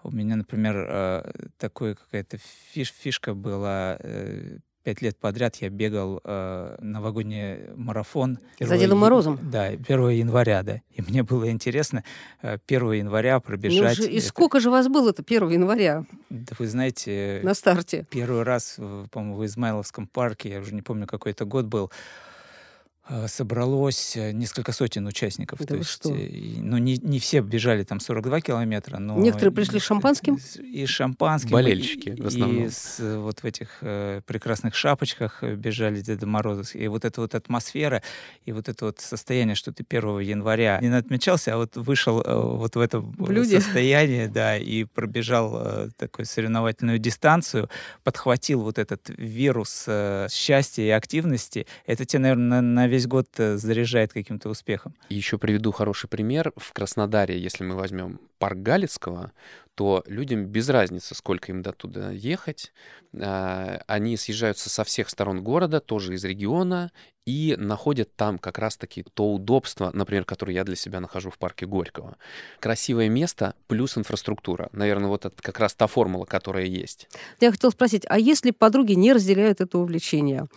у 0.04 0.12
меня, 0.12 0.36
например, 0.36 1.24
такой 1.58 1.96
какая-то 1.96 2.38
фиш, 2.38 2.92
фишка 2.92 3.34
была 3.34 3.98
э, 4.00 4.58
пять 4.84 5.02
лет 5.02 5.18
подряд 5.18 5.56
я 5.58 5.70
бегал 5.70 6.22
э, 6.24 6.78
новогодний 6.80 7.74
марафон. 7.76 8.40
За 8.60 8.78
Дедом 8.78 9.00
Морозом? 9.00 9.40
Да, 9.42 9.66
1 9.66 10.10
января, 10.10 10.64
да. 10.64 10.82
И 10.92 11.02
мне 11.02 11.24
было 11.24 11.50
интересно 11.50 12.04
э, 12.42 12.58
1 12.68 12.92
января 12.92 13.40
пробежать. 13.40 14.00
Ну, 14.00 14.06
и 14.06 14.18
это... 14.18 14.28
сколько 14.28 14.60
же 14.60 14.70
вас 14.70 14.88
было 14.88 15.10
это 15.10 15.24
1 15.26 15.50
января? 15.50 16.06
Да 16.30 16.54
вы 16.60 16.68
знаете... 16.68 17.40
На 17.44 17.54
старте. 17.54 18.06
Первый 18.10 18.44
раз, 18.44 18.76
по-моему, 19.12 19.36
в 19.36 19.46
Измайловском 19.46 20.08
парке, 20.08 20.50
я 20.50 20.60
уже 20.60 20.74
не 20.74 20.82
помню, 20.82 21.08
какой 21.08 21.32
это 21.32 21.46
год 21.46 21.66
был, 21.66 21.90
Э, 21.90 22.33
собралось 23.28 24.16
э, 24.16 24.32
несколько 24.32 24.72
сотен 24.72 25.06
участников. 25.06 25.60
Да 25.60 25.66
то 25.66 25.76
есть, 25.76 25.90
что? 25.90 26.16
И, 26.16 26.56
ну, 26.62 26.78
не, 26.78 26.98
не 26.98 27.20
все 27.20 27.42
бежали 27.42 27.84
там 27.84 28.00
42 28.00 28.40
километра, 28.40 28.98
но... 28.98 29.18
Некоторые 29.18 29.52
пришли 29.52 29.80
с 29.80 29.84
шампанским? 29.84 30.40
И 30.60 30.86
с 30.86 30.90
шампанским. 30.90 31.52
Болельщики 31.52 32.10
и, 32.10 32.22
в 32.22 32.28
основном. 32.28 32.66
И 32.66 32.70
с, 32.70 33.00
вот 33.18 33.40
в 33.42 33.46
этих 33.46 33.80
э, 33.82 34.22
прекрасных 34.26 34.76
шапочках 34.76 35.44
бежали 35.44 36.00
Деда 36.00 36.26
Морозов. 36.26 36.76
И 36.76 36.88
вот 36.88 37.04
эта 37.04 37.20
вот 37.20 37.36
атмосфера, 37.36 38.02
и 38.46 38.54
вот 38.54 38.70
это 38.70 38.86
вот 38.86 39.02
состояние, 39.02 39.56
что 39.56 39.74
ты 39.74 39.86
1 39.88 40.20
января 40.20 40.80
не 40.82 40.88
отмечался, 40.88 41.56
а 41.56 41.58
вот 41.58 41.76
вышел 41.76 42.22
э, 42.22 42.34
вот 42.34 42.78
в 42.78 42.80
это 42.80 43.02
Блюде. 43.02 43.60
состояние, 43.60 44.30
да, 44.30 44.58
и 44.58 44.86
пробежал 44.86 45.62
э, 45.62 45.90
такую 45.98 46.26
соревновательную 46.26 47.00
дистанцию, 47.00 47.70
подхватил 48.06 48.62
вот 48.62 48.78
этот 48.80 49.10
вирус 49.10 49.84
э, 49.88 50.28
счастья 50.32 50.84
и 50.84 50.90
активности. 50.90 51.68
Это 51.86 52.06
тебе, 52.06 52.20
наверное, 52.20 52.62
на 52.62 52.93
весь 52.94 53.08
год 53.08 53.28
э, 53.38 53.58
заряжает 53.58 54.14
каким-то 54.14 54.50
успехом. 54.50 54.96
Еще 55.10 55.40
приведу 55.40 55.72
хороший 55.72 56.08
пример. 56.08 56.54
В 56.56 56.74
Краснодаре, 56.74 57.40
если 57.40 57.64
мы 57.64 57.76
возьмем 57.76 58.20
парк 58.38 58.60
Галицкого, 58.60 59.32
то 59.74 60.04
людям 60.06 60.46
без 60.46 60.70
разницы, 60.70 61.16
сколько 61.16 61.52
им 61.52 61.64
до 61.64 61.72
туда 61.72 62.12
ехать. 62.12 62.72
А, 63.20 63.82
они 63.88 64.16
съезжаются 64.16 64.70
со 64.70 64.84
всех 64.84 65.10
сторон 65.10 65.44
города, 65.44 65.80
тоже 65.80 66.14
из 66.14 66.24
региона, 66.24 66.92
и 67.26 67.56
находят 67.58 68.16
там 68.16 68.38
как 68.38 68.60
раз-таки 68.60 69.04
то 69.14 69.34
удобство, 69.34 69.90
например, 69.92 70.24
которое 70.26 70.54
я 70.54 70.64
для 70.64 70.76
себя 70.76 71.00
нахожу 71.00 71.32
в 71.32 71.40
парке 71.40 71.66
Горького. 71.66 72.18
Красивое 72.60 73.10
место 73.10 73.56
плюс 73.68 73.98
инфраструктура. 73.98 74.70
Наверное, 74.72 75.08
вот 75.08 75.26
это 75.26 75.42
как 75.42 75.60
раз 75.60 75.74
та 75.74 75.88
формула, 75.88 76.26
которая 76.26 76.66
есть. 76.66 77.10
Я 77.40 77.52
хотела 77.52 77.72
спросить, 77.72 78.06
а 78.08 78.20
если 78.20 78.52
подруги 78.52 78.94
не 78.94 79.14
разделяют 79.14 79.62
это 79.62 79.80
увлечение? 79.80 80.48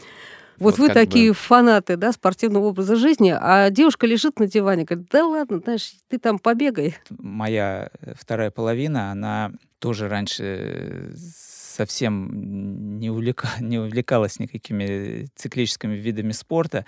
Вот, 0.59 0.79
вот 0.79 0.89
вы 0.89 0.95
такие 0.95 1.31
бы... 1.31 1.35
фанаты, 1.35 1.97
да, 1.97 2.13
спортивного 2.13 2.67
образа 2.67 2.97
жизни, 2.97 3.35
а 3.39 3.71
девушка 3.71 4.07
лежит 4.07 4.39
на 4.39 4.47
диване, 4.47 4.85
говорит, 4.85 5.09
да 5.11 5.27
ладно, 5.27 5.61
знаешь, 5.61 5.93
ты 6.09 6.19
там 6.19 6.39
побегай. 6.39 6.97
Моя 7.11 7.91
э, 8.01 8.15
вторая 8.19 8.51
половина, 8.51 9.11
она 9.11 9.53
тоже 9.79 10.09
раньше 10.09 11.13
совсем 11.17 12.99
не, 12.99 13.11
увлека... 13.11 13.49
не 13.61 13.79
увлекалась 13.79 14.39
никакими 14.39 15.29
циклическими 15.37 15.95
видами 15.95 16.33
спорта. 16.33 16.87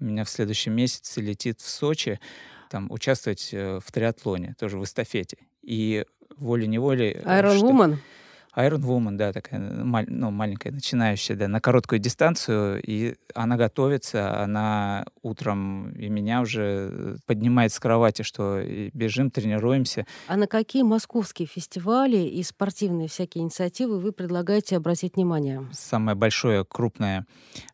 У 0.00 0.04
меня 0.04 0.24
в 0.24 0.30
следующем 0.30 0.74
месяце 0.74 1.20
летит 1.20 1.60
в 1.60 1.68
Сочи 1.68 2.20
там 2.70 2.90
участвовать 2.90 3.50
э, 3.52 3.80
в 3.84 3.92
триатлоне, 3.92 4.54
тоже 4.58 4.78
в 4.78 4.84
эстафете. 4.84 5.38
И 5.62 6.04
волей-неволей... 6.36 7.12
Iron 7.24 7.60
Woman? 7.60 7.96
Iron 8.56 8.80
Woman, 8.80 9.16
да, 9.16 9.32
такая 9.32 9.60
ну, 9.60 10.30
маленькая 10.30 10.70
начинающая, 10.70 11.36
да, 11.36 11.48
на 11.48 11.60
короткую 11.60 11.98
дистанцию, 11.98 12.80
и 12.82 13.14
она 13.34 13.56
готовится, 13.56 14.42
она 14.42 15.04
утром 15.22 15.92
и 15.92 16.08
меня 16.08 16.40
уже 16.40 17.18
поднимает 17.26 17.72
с 17.72 17.78
кровати, 17.78 18.22
что 18.22 18.62
бежим, 18.92 19.30
тренируемся. 19.30 20.06
А 20.26 20.36
на 20.36 20.46
какие 20.46 20.82
московские 20.82 21.46
фестивали 21.46 22.18
и 22.18 22.42
спортивные 22.42 23.08
всякие 23.08 23.44
инициативы 23.44 24.00
вы 24.00 24.12
предлагаете 24.12 24.76
обратить 24.76 25.16
внимание? 25.16 25.66
Самое 25.72 26.16
большое, 26.16 26.64
крупное 26.64 27.26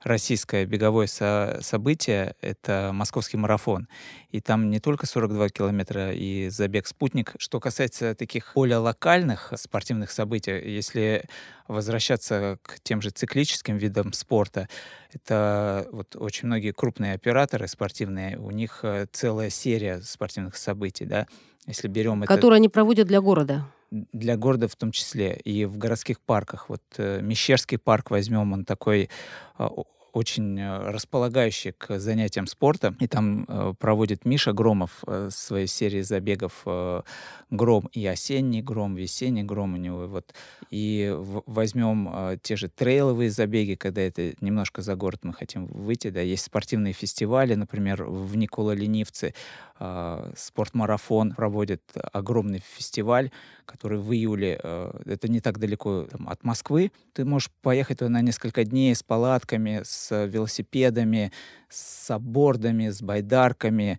российское 0.02 0.66
беговое 0.66 1.06
со 1.06 1.58
событие— 1.60 2.34
это 2.40 2.90
московский 2.92 3.36
марафон. 3.36 3.86
И 4.32 4.40
там 4.40 4.70
не 4.70 4.80
только 4.80 5.06
42 5.06 5.50
километра 5.50 6.12
и 6.12 6.48
забег 6.48 6.86
«Спутник». 6.86 7.34
Что 7.38 7.60
касается 7.60 8.14
таких 8.14 8.52
более 8.54 8.78
локальных 8.78 9.52
спортивных 9.56 10.10
событий, 10.10 10.52
если 10.52 11.26
возвращаться 11.68 12.58
к 12.62 12.80
тем 12.82 13.02
же 13.02 13.10
циклическим 13.10 13.76
видам 13.76 14.14
спорта, 14.14 14.68
это 15.12 15.86
вот 15.92 16.16
очень 16.16 16.46
многие 16.46 16.72
крупные 16.72 17.12
операторы 17.12 17.68
спортивные, 17.68 18.38
у 18.38 18.50
них 18.50 18.80
э, 18.82 19.06
целая 19.12 19.50
серия 19.50 20.00
спортивных 20.00 20.56
событий, 20.56 21.04
да, 21.04 21.26
если 21.66 21.88
берем 21.88 22.22
это... 22.22 22.34
Которые 22.34 22.56
они 22.56 22.70
проводят 22.70 23.06
для 23.06 23.20
города 23.20 23.66
для 23.90 24.38
города 24.38 24.68
в 24.68 24.76
том 24.76 24.90
числе 24.90 25.34
и 25.44 25.66
в 25.66 25.76
городских 25.76 26.18
парках. 26.18 26.70
Вот 26.70 26.82
э, 26.96 27.20
Мещерский 27.20 27.76
парк 27.76 28.10
возьмем, 28.10 28.54
он 28.54 28.64
такой 28.64 29.10
э, 29.58 29.68
очень 30.12 30.58
э, 30.60 30.90
располагающие 30.90 31.72
к 31.72 31.98
занятиям 31.98 32.46
спорта. 32.46 32.94
И 33.00 33.06
там 33.06 33.44
э, 33.48 33.74
проводит 33.78 34.24
Миша 34.24 34.52
Громов 34.52 35.02
э, 35.06 35.30
своей 35.30 35.66
серии 35.66 36.02
забегов 36.02 36.62
э, 36.66 37.02
«Гром» 37.50 37.88
и 37.92 38.06
«Осенний 38.06 38.62
гром», 38.62 38.94
«Весенний 38.94 39.42
гром» 39.42 39.74
у 39.74 39.76
него. 39.76 40.06
Вот. 40.06 40.34
И 40.70 41.14
в, 41.14 41.42
возьмем 41.46 42.10
э, 42.12 42.38
те 42.42 42.56
же 42.56 42.68
трейловые 42.68 43.30
забеги, 43.30 43.74
когда 43.74 44.02
это 44.02 44.34
немножко 44.40 44.82
за 44.82 44.96
город 44.96 45.20
мы 45.22 45.32
хотим 45.32 45.66
выйти. 45.66 46.10
Да, 46.10 46.20
есть 46.20 46.44
спортивные 46.44 46.92
фестивали, 46.92 47.54
например, 47.54 48.04
в 48.04 48.36
Никола-Ленивце 48.36 49.34
э, 49.78 50.32
спортмарафон 50.36 51.32
проводит 51.32 51.82
огромный 52.12 52.62
фестиваль, 52.76 53.30
который 53.64 53.98
в 53.98 54.12
июле, 54.12 54.60
э, 54.62 55.00
это 55.06 55.28
не 55.28 55.40
так 55.40 55.58
далеко 55.58 56.06
там, 56.10 56.28
от 56.28 56.44
Москвы. 56.44 56.92
Ты 57.12 57.24
можешь 57.24 57.50
поехать 57.62 57.98
туда 57.98 58.10
на 58.10 58.20
несколько 58.20 58.64
дней 58.64 58.94
с 58.94 59.02
палатками, 59.02 59.80
с 59.84 60.01
велосипедами, 60.10 61.32
с 61.68 62.10
абордами, 62.10 62.88
с 62.88 63.02
байдарками. 63.02 63.98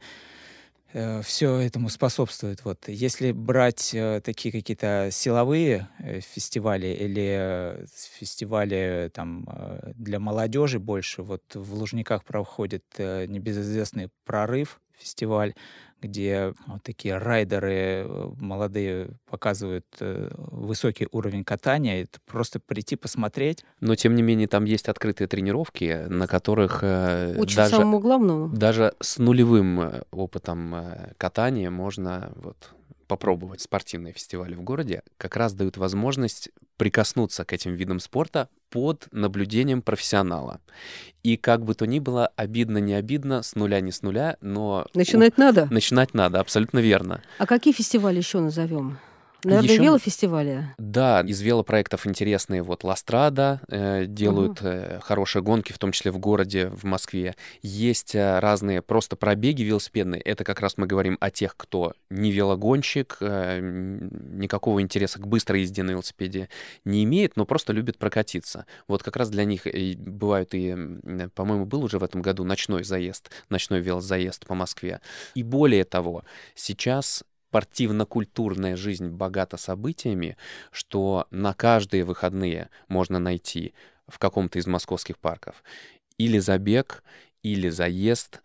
Э, 0.94 1.22
все 1.24 1.58
этому 1.58 1.90
способствует. 1.90 2.64
Вот. 2.64 2.88
Если 2.88 3.32
брать 3.32 3.94
э, 3.94 4.22
такие 4.24 4.52
какие-то 4.52 5.10
силовые 5.12 5.90
э, 6.00 6.20
фестивали 6.20 6.88
или 6.88 7.86
фестивали 8.20 9.10
там, 9.14 9.48
для 9.96 10.20
молодежи 10.20 10.80
больше, 10.80 11.24
вот 11.24 11.44
в 11.54 11.74
Лужниках 11.74 12.24
проходит 12.24 12.84
небезызвестный 12.98 14.10
прорыв 14.26 14.80
фестиваль, 14.98 15.54
где 16.04 16.54
вот 16.68 16.84
такие 16.84 17.18
райдеры 17.18 17.74
э, 17.74 18.28
молодые 18.38 19.10
показывают 19.30 19.86
э, 20.00 20.30
высокий 20.36 21.08
уровень 21.12 21.44
катания. 21.44 22.04
Это 22.04 22.20
просто 22.26 22.60
прийти 22.60 22.96
посмотреть. 22.96 23.64
Но, 23.80 23.96
тем 23.96 24.16
не 24.16 24.22
менее, 24.22 24.48
там 24.48 24.66
есть 24.66 24.90
открытые 24.90 25.28
тренировки, 25.28 26.06
на 26.10 26.28
которых 26.28 26.80
э, 26.82 27.36
Учат 27.38 27.58
даже, 27.58 27.76
самому 27.76 28.00
главному. 28.00 28.50
даже 28.50 28.94
с 29.00 29.18
нулевым 29.18 30.04
опытом 30.12 30.76
катания 31.18 31.70
можно 31.72 32.32
вот, 32.36 32.74
попробовать 33.08 33.62
спортивные 33.62 34.14
фестивали 34.14 34.56
в 34.56 34.62
городе, 34.62 35.04
как 35.18 35.36
раз 35.36 35.54
дают 35.54 35.78
возможность 35.78 36.50
прикоснуться 36.78 37.46
к 37.46 37.54
этим 37.54 37.76
видам 37.76 38.00
спорта 38.00 38.50
под 38.70 39.08
наблюдением 39.12 39.82
профессионала. 39.82 40.60
И 41.22 41.38
как 41.38 41.64
бы 41.64 41.76
то 41.76 41.86
ни 41.86 42.00
было, 42.00 42.28
обидно, 42.36 42.80
не 42.80 42.94
обидно, 42.94 43.44
с 43.44 43.56
нуля, 43.56 43.80
не 43.82 43.92
с 43.92 44.02
нуля, 44.02 44.38
но... 44.42 44.88
Начинать 44.94 45.38
надо. 45.38 45.68
Начинать 45.70 46.14
надо, 46.14 46.40
абсолютно 46.40 46.80
верно. 46.80 47.22
А 47.38 47.46
какие 47.46 47.74
фестивали 47.74 48.18
еще 48.18 48.40
назовем? 48.40 48.98
Наверное, 49.44 49.70
Еще- 49.74 49.84
велофестивали. 49.84 50.68
Да, 50.78 51.22
из 51.22 51.42
велопроектов 51.42 52.08
интересные 52.08 52.62
вот 52.64 52.84
Ластрада 52.84 53.62
э, 53.68 54.06
делают 54.06 54.60
э, 54.62 55.00
хорошие 55.02 55.42
гонки, 55.42 55.74
в 55.74 55.78
том 55.80 55.92
числе 55.92 56.12
в 56.12 56.20
городе, 56.20 56.68
в 56.70 56.84
Москве. 56.84 57.36
Есть 57.62 58.16
э, 58.16 58.40
разные 58.40 58.82
просто 58.82 59.16
пробеги 59.16 59.64
велосипедные. 59.64 60.22
Это 60.22 60.44
как 60.44 60.60
раз 60.62 60.78
мы 60.78 60.88
говорим 60.88 61.18
о 61.20 61.30
тех, 61.32 61.56
кто 61.58 61.94
не 62.10 62.32
велогонщик, 62.32 63.18
э, 63.20 63.60
никакого 63.62 64.82
интереса 64.82 65.20
к 65.20 65.28
быстрой 65.28 65.62
езде 65.62 65.84
на 65.84 65.92
велосипеде 65.92 66.50
не 66.86 67.04
имеет, 67.04 67.36
но 67.36 67.46
просто 67.46 67.74
любит 67.74 67.98
прокатиться. 67.98 68.66
Вот 68.88 69.04
как 69.04 69.16
раз 69.18 69.30
для 69.30 69.44
них 69.46 69.68
и 69.68 69.96
бывают 69.96 70.54
и, 70.54 70.70
м, 70.70 71.32
по-моему, 71.36 71.66
был 71.66 71.84
уже 71.84 72.00
в 72.00 72.04
этом 72.04 72.22
году 72.22 72.44
ночной 72.44 72.84
заезд, 72.84 73.30
ночной 73.50 73.82
велозаезд 73.82 74.46
по 74.46 74.54
Москве. 74.56 75.02
И 75.36 75.44
более 75.44 75.84
того, 75.84 76.24
сейчас 76.56 77.24
спортивно-культурная 77.54 78.76
жизнь 78.76 79.10
богата 79.10 79.58
событиями, 79.58 80.38
что 80.72 81.28
на 81.30 81.54
каждые 81.54 82.04
выходные 82.04 82.72
можно 82.88 83.20
найти 83.20 83.76
в 84.08 84.18
каком-то 84.18 84.58
из 84.58 84.66
московских 84.66 85.20
парков 85.20 85.64
или 86.18 86.40
забег, 86.40 87.04
или 87.44 87.70
заезд, 87.70 88.42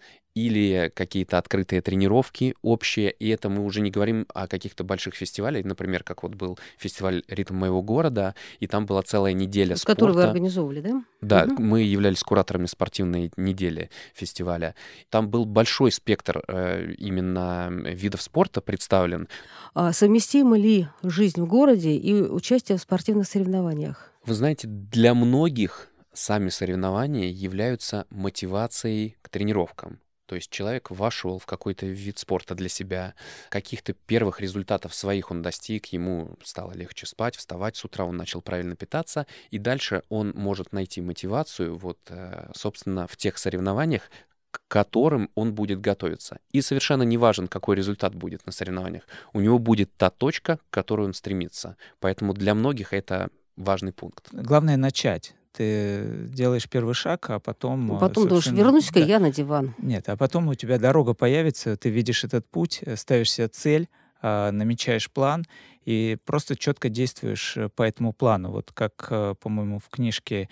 или 0.46 0.90
какие-то 0.94 1.38
открытые 1.38 1.82
тренировки 1.82 2.54
общие, 2.62 3.10
и 3.10 3.28
это 3.28 3.48
мы 3.48 3.64
уже 3.64 3.80
не 3.80 3.90
говорим 3.90 4.26
о 4.32 4.46
каких-то 4.46 4.84
больших 4.84 5.14
фестивалях, 5.14 5.64
например, 5.64 6.04
как 6.04 6.22
вот 6.22 6.34
был 6.34 6.58
фестиваль 6.78 7.22
«Ритм 7.28 7.56
моего 7.56 7.82
города», 7.82 8.34
и 8.60 8.66
там 8.66 8.86
была 8.86 9.02
целая 9.02 9.32
неделя 9.32 9.76
спорта. 9.76 9.94
Который 9.94 10.14
вы 10.14 10.22
организовывали, 10.24 10.80
да? 10.80 11.04
Да, 11.20 11.46
Мгм. 11.46 11.66
мы 11.66 11.82
являлись 11.82 12.22
кураторами 12.22 12.66
спортивной 12.66 13.32
недели 13.36 13.90
фестиваля. 14.14 14.74
Там 15.10 15.28
был 15.28 15.44
большой 15.44 15.90
спектр 15.90 16.42
э, 16.46 16.92
именно 16.98 17.68
видов 17.70 18.22
спорта 18.22 18.60
представлен. 18.60 19.28
А 19.74 19.92
совместима 19.92 20.56
ли 20.56 20.88
жизнь 21.02 21.40
в 21.40 21.46
городе 21.46 21.96
и 21.96 22.22
участие 22.22 22.78
в 22.78 22.80
спортивных 22.80 23.26
соревнованиях? 23.26 24.12
Вы 24.24 24.34
знаете, 24.34 24.68
для 24.68 25.14
многих 25.14 25.88
сами 26.12 26.48
соревнования 26.48 27.28
являются 27.28 28.06
мотивацией 28.10 29.16
к 29.22 29.28
тренировкам. 29.28 30.00
То 30.28 30.34
есть 30.34 30.50
человек 30.50 30.90
вошел 30.90 31.38
в 31.38 31.46
какой-то 31.46 31.86
вид 31.86 32.18
спорта 32.18 32.54
для 32.54 32.68
себя, 32.68 33.14
каких-то 33.48 33.94
первых 33.94 34.42
результатов 34.42 34.94
своих 34.94 35.30
он 35.30 35.40
достиг, 35.40 35.86
ему 35.86 36.36
стало 36.44 36.72
легче 36.72 37.06
спать, 37.06 37.34
вставать 37.34 37.76
с 37.76 37.84
утра, 37.86 38.04
он 38.04 38.18
начал 38.18 38.42
правильно 38.42 38.76
питаться, 38.76 39.26
и 39.50 39.56
дальше 39.56 40.02
он 40.10 40.32
может 40.36 40.74
найти 40.74 41.00
мотивацию, 41.00 41.78
вот, 41.78 41.98
э, 42.10 42.50
собственно, 42.54 43.06
в 43.06 43.16
тех 43.16 43.38
соревнованиях, 43.38 44.10
к 44.50 44.60
которым 44.68 45.30
он 45.34 45.54
будет 45.54 45.80
готовиться. 45.80 46.40
И 46.52 46.60
совершенно 46.60 47.04
не 47.04 47.16
важен, 47.16 47.48
какой 47.48 47.76
результат 47.76 48.14
будет 48.14 48.44
на 48.44 48.52
соревнованиях. 48.52 49.04
У 49.32 49.40
него 49.40 49.58
будет 49.58 49.96
та 49.96 50.10
точка, 50.10 50.58
к 50.58 50.60
которой 50.68 51.06
он 51.06 51.14
стремится. 51.14 51.78
Поэтому 52.00 52.34
для 52.34 52.54
многих 52.54 52.92
это 52.92 53.30
важный 53.56 53.94
пункт. 53.94 54.28
Главное 54.32 54.76
начать. 54.76 55.34
Ты 55.52 56.26
делаешь 56.28 56.68
первый 56.68 56.94
шаг, 56.94 57.30
а 57.30 57.38
потом... 57.40 57.96
э, 57.96 57.98
Потом 57.98 58.24
думаешь, 58.28 58.44
совершенно- 58.44 58.66
вернусь-ка 58.66 59.00
Да. 59.00 59.06
я 59.06 59.18
на 59.18 59.32
диван. 59.32 59.74
Нет, 59.78 60.08
а 60.08 60.16
потом 60.16 60.48
у 60.48 60.54
тебя 60.54 60.78
дорога 60.78 61.14
появится, 61.14 61.76
ты 61.76 61.88
видишь 61.90 62.24
этот 62.24 62.46
путь, 62.48 62.80
э, 62.84 62.96
ставишь 62.96 63.32
себе 63.32 63.48
цель, 63.48 63.88
а, 64.20 64.50
намечаешь 64.50 65.10
план 65.10 65.44
и 65.84 66.18
просто 66.24 66.56
четко 66.56 66.88
действуешь 66.88 67.56
э, 67.56 67.68
по 67.68 67.82
этому 67.84 68.12
плану. 68.12 68.50
Вот 68.50 68.72
как, 68.74 69.06
э, 69.10 69.34
по-моему, 69.40 69.78
в 69.78 69.88
книжке 69.88 70.48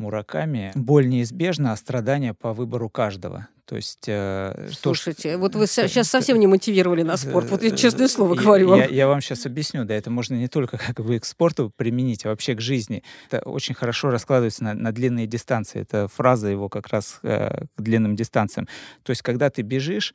Мураками 0.00 0.72
«Боль 0.74 1.08
неизбежна, 1.08 1.72
а 1.72 1.76
страдания 1.76 2.34
по 2.34 2.52
выбору 2.52 2.88
каждого». 2.88 3.48
То 3.66 3.76
есть... 3.76 4.08
э, 4.08 4.68
то, 4.68 4.94
Слушайте, 4.94 5.36
вот 5.36 5.54
вы 5.54 5.64
э, 5.64 5.66
сейчас 5.68 6.08
э, 6.08 6.10
совсем 6.10 6.40
не 6.40 6.48
мотивировали 6.48 7.02
на 7.02 7.16
спорт. 7.16 7.48
Вот 7.50 7.62
я 7.62 7.68
э, 7.72 7.76
честное 7.76 8.08
слово 8.08 8.34
говорю 8.34 8.70
вам. 8.70 8.80
Я, 8.80 8.86
я 8.86 9.06
вам 9.06 9.20
сейчас 9.20 9.46
объясню, 9.46 9.84
да, 9.84 9.94
это 9.94 10.10
можно 10.10 10.34
не 10.34 10.48
только 10.48 10.76
как 10.78 11.00
бы 11.04 11.18
к 11.20 11.24
спорту 11.24 11.72
применить, 11.76 12.26
а 12.26 12.30
вообще 12.30 12.54
к 12.54 12.60
жизни. 12.60 13.04
Это 13.30 13.48
очень 13.48 13.76
хорошо 13.76 14.10
раскладывается 14.10 14.64
на, 14.64 14.74
на 14.74 14.90
длинные 14.90 15.28
дистанции. 15.28 15.82
Это 15.82 16.08
фраза 16.08 16.48
его 16.48 16.68
как 16.68 16.88
раз 16.88 17.20
э, 17.22 17.66
к 17.76 17.80
длинным 17.80 18.16
дистанциям. 18.16 18.66
То 19.04 19.10
есть, 19.10 19.22
когда 19.22 19.50
ты 19.50 19.62
бежишь, 19.62 20.14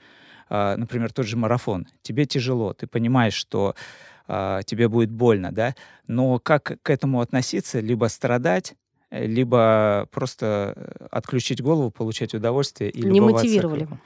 а, 0.50 0.76
например, 0.78 1.12
тот 1.12 1.26
же 1.26 1.38
марафон, 1.38 1.88
тебе 2.02 2.26
тяжело, 2.26 2.74
ты 2.74 2.88
понимаешь, 2.88 3.34
что 3.34 3.76
а, 4.28 4.64
тебе 4.64 4.88
будет 4.88 5.12
больно, 5.12 5.52
да, 5.52 5.76
но 6.08 6.40
как 6.40 6.78
к 6.82 6.90
этому 6.90 7.22
относиться, 7.22 7.80
либо 7.80 8.06
страдать, 8.06 8.72
э, 8.72 8.76
либо 9.12 10.08
просто 10.12 10.74
э, 10.76 11.08
отключить 11.12 11.62
голову, 11.62 11.92
получать 11.92 12.34
удовольствие 12.34 12.90
и 12.90 13.04
Не 13.04 13.22
мотивировали. 13.22 13.88
А 13.88 14.00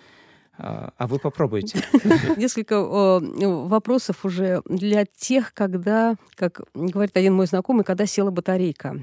а 0.98 1.08
вы 1.08 1.20
попробуйте. 1.20 1.82
Несколько 2.38 2.76
э, 2.76 3.20
вопросов 3.48 4.26
уже 4.26 4.62
для 4.66 5.06
тех, 5.06 5.54
когда, 5.54 6.16
как 6.36 6.62
говорит 6.74 7.16
один 7.16 7.34
мой 7.34 7.48
знакомый, 7.48 7.86
когда 7.86 8.06
села 8.06 8.30
батарейка. 8.30 8.98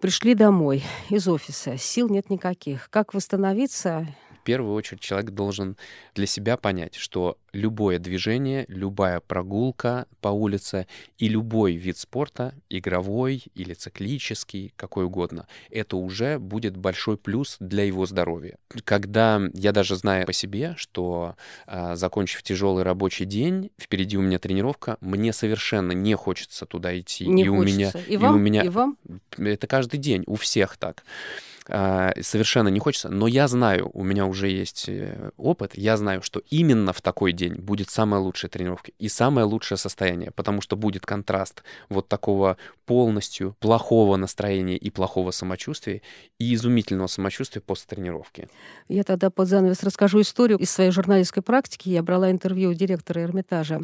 Пришли 0.00 0.34
домой 0.34 0.84
из 1.10 1.26
офиса, 1.26 1.76
сил 1.76 2.08
нет 2.08 2.30
никаких. 2.30 2.90
Как 2.90 3.14
восстановиться? 3.14 4.06
В 4.42 4.44
первую 4.44 4.74
очередь 4.74 5.00
человек 5.00 5.30
должен 5.30 5.76
для 6.16 6.26
себя 6.26 6.56
понять, 6.56 6.96
что 6.96 7.38
любое 7.52 8.00
движение, 8.00 8.64
любая 8.66 9.20
прогулка 9.20 10.06
по 10.20 10.30
улице 10.30 10.88
и 11.16 11.28
любой 11.28 11.74
вид 11.76 11.96
спорта, 11.96 12.52
игровой 12.68 13.44
или 13.54 13.72
циклический, 13.74 14.72
какой 14.74 15.04
угодно, 15.04 15.46
это 15.70 15.96
уже 15.96 16.40
будет 16.40 16.76
большой 16.76 17.16
плюс 17.18 17.56
для 17.60 17.84
его 17.84 18.04
здоровья. 18.04 18.56
Когда 18.82 19.40
я 19.54 19.70
даже 19.70 19.94
знаю 19.94 20.26
по 20.26 20.32
себе, 20.32 20.74
что 20.76 21.36
а, 21.68 21.94
закончив 21.94 22.42
тяжелый 22.42 22.82
рабочий 22.82 23.26
день, 23.26 23.70
впереди 23.80 24.16
у 24.16 24.22
меня 24.22 24.40
тренировка, 24.40 24.96
мне 25.00 25.32
совершенно 25.32 25.92
не 25.92 26.16
хочется 26.16 26.66
туда 26.66 26.98
идти. 26.98 27.28
Не 27.28 27.44
и 27.44 27.48
у 27.48 27.62
меня, 27.62 27.92
хочется. 27.92 28.10
И 28.10 28.14
и 28.14 28.16
вам? 28.16 28.34
у 28.34 28.38
меня 28.38 28.62
И 28.62 28.68
вам? 28.68 28.98
это 29.38 29.68
каждый 29.68 29.98
день, 29.98 30.24
у 30.26 30.34
всех 30.34 30.76
так. 30.78 31.04
А, 31.68 32.12
Совершенно 32.20 32.68
не 32.68 32.80
хочется, 32.80 33.08
но 33.08 33.26
я 33.26 33.48
знаю, 33.48 33.90
у 33.92 34.02
меня 34.02 34.26
уже 34.26 34.48
есть 34.48 34.88
э, 34.88 35.30
опыт, 35.36 35.72
я 35.74 35.96
знаю, 35.96 36.22
что 36.22 36.42
именно 36.50 36.92
в 36.92 37.00
такой 37.00 37.32
день 37.32 37.54
будет 37.54 37.90
самая 37.90 38.20
лучшая 38.20 38.50
тренировка 38.50 38.92
и 38.98 39.08
самое 39.08 39.46
лучшее 39.46 39.78
состояние, 39.78 40.30
потому 40.30 40.60
что 40.60 40.76
будет 40.76 41.06
контраст 41.06 41.62
вот 41.88 42.08
такого 42.08 42.56
полностью 42.86 43.56
плохого 43.60 44.16
настроения 44.16 44.76
и 44.76 44.90
плохого 44.90 45.30
самочувствия 45.30 46.02
и 46.38 46.54
изумительного 46.54 47.06
самочувствия 47.06 47.62
после 47.62 47.86
тренировки. 47.88 48.48
Я 48.88 49.04
тогда 49.04 49.30
под 49.30 49.48
занавес 49.48 49.82
расскажу 49.82 50.20
историю 50.20 50.58
из 50.58 50.70
своей 50.70 50.90
журналистской 50.90 51.42
практики. 51.42 51.88
Я 51.88 52.02
брала 52.02 52.30
интервью 52.30 52.70
у 52.70 52.74
директора 52.74 53.22
Эрмитажа 53.22 53.80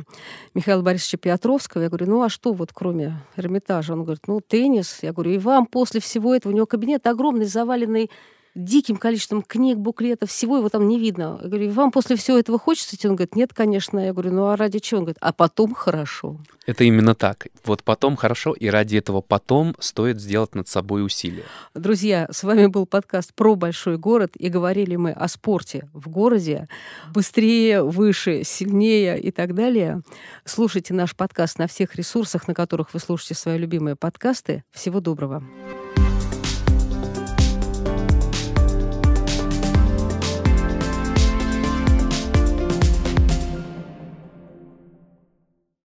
Михаила 0.55 0.83
Борисовича 0.83 1.19
Петровского. 1.19 1.83
Я 1.83 1.89
говорю, 1.89 2.07
ну 2.07 2.23
а 2.23 2.29
что 2.29 2.53
вот 2.53 2.71
кроме 2.73 3.21
Эрмитажа? 3.37 3.93
Он 3.93 4.03
говорит, 4.03 4.27
ну 4.27 4.41
теннис. 4.41 4.99
Я 5.03 5.13
говорю, 5.13 5.33
и 5.33 5.39
вам 5.39 5.67
после 5.67 6.01
всего 6.01 6.35
этого, 6.35 6.53
у 6.53 6.57
него 6.57 6.67
кабинет 6.67 7.07
огромный, 7.07 7.47
заваленный 7.69 8.11
диким 8.55 8.97
количеством 8.97 9.43
книг, 9.43 9.79
буклетов, 9.79 10.31
всего 10.31 10.57
его 10.57 10.69
там 10.69 10.89
не 10.89 10.99
видно. 10.99 11.39
Я 11.43 11.49
говорю, 11.49 11.71
вам 11.71 11.93
после 11.93 12.17
всего 12.17 12.39
этого 12.39 12.59
хочется 12.59 12.97
идти? 12.97 13.07
Он 13.07 13.15
говорит, 13.15 13.37
нет, 13.37 13.53
конечно. 13.55 14.01
Я 14.01 14.13
говорю, 14.13 14.33
ну 14.33 14.47
а 14.47 14.57
ради 14.57 14.81
чего? 14.81 14.99
Он 14.99 15.05
говорит, 15.05 15.19
а 15.21 15.33
потом 15.33 15.75
хорошо. 15.75 16.41
Это 16.67 16.83
именно 16.83 17.15
так. 17.15 17.47
Вот 17.65 17.85
потом 17.85 18.17
хорошо, 18.17 18.55
и 18.55 18.67
ради 18.67 18.97
этого 18.97 19.21
потом 19.21 19.77
стоит 19.79 20.21
сделать 20.21 20.57
над 20.57 20.67
собой 20.67 21.05
усилия. 21.05 21.45
Друзья, 21.75 22.27
с 22.33 22.43
вами 22.43 22.67
был 22.67 22.87
подкаст 22.87 23.33
про 23.35 23.55
большой 23.55 23.97
город, 23.97 24.33
и 24.37 24.49
говорили 24.49 24.97
мы 24.97 25.13
о 25.13 25.29
спорте 25.29 25.89
в 25.93 26.09
городе. 26.09 26.69
Быстрее, 27.15 27.85
выше, 27.85 28.43
сильнее 28.45 29.21
и 29.21 29.31
так 29.31 29.55
далее. 29.55 30.01
Слушайте 30.45 30.95
наш 30.95 31.15
подкаст 31.15 31.59
на 31.59 31.69
всех 31.69 31.95
ресурсах, 31.95 32.49
на 32.49 32.55
которых 32.55 32.93
вы 32.93 32.99
слушаете 32.99 33.35
свои 33.35 33.57
любимые 33.57 33.95
подкасты. 33.95 34.65
Всего 34.73 35.01
доброго. 35.01 35.45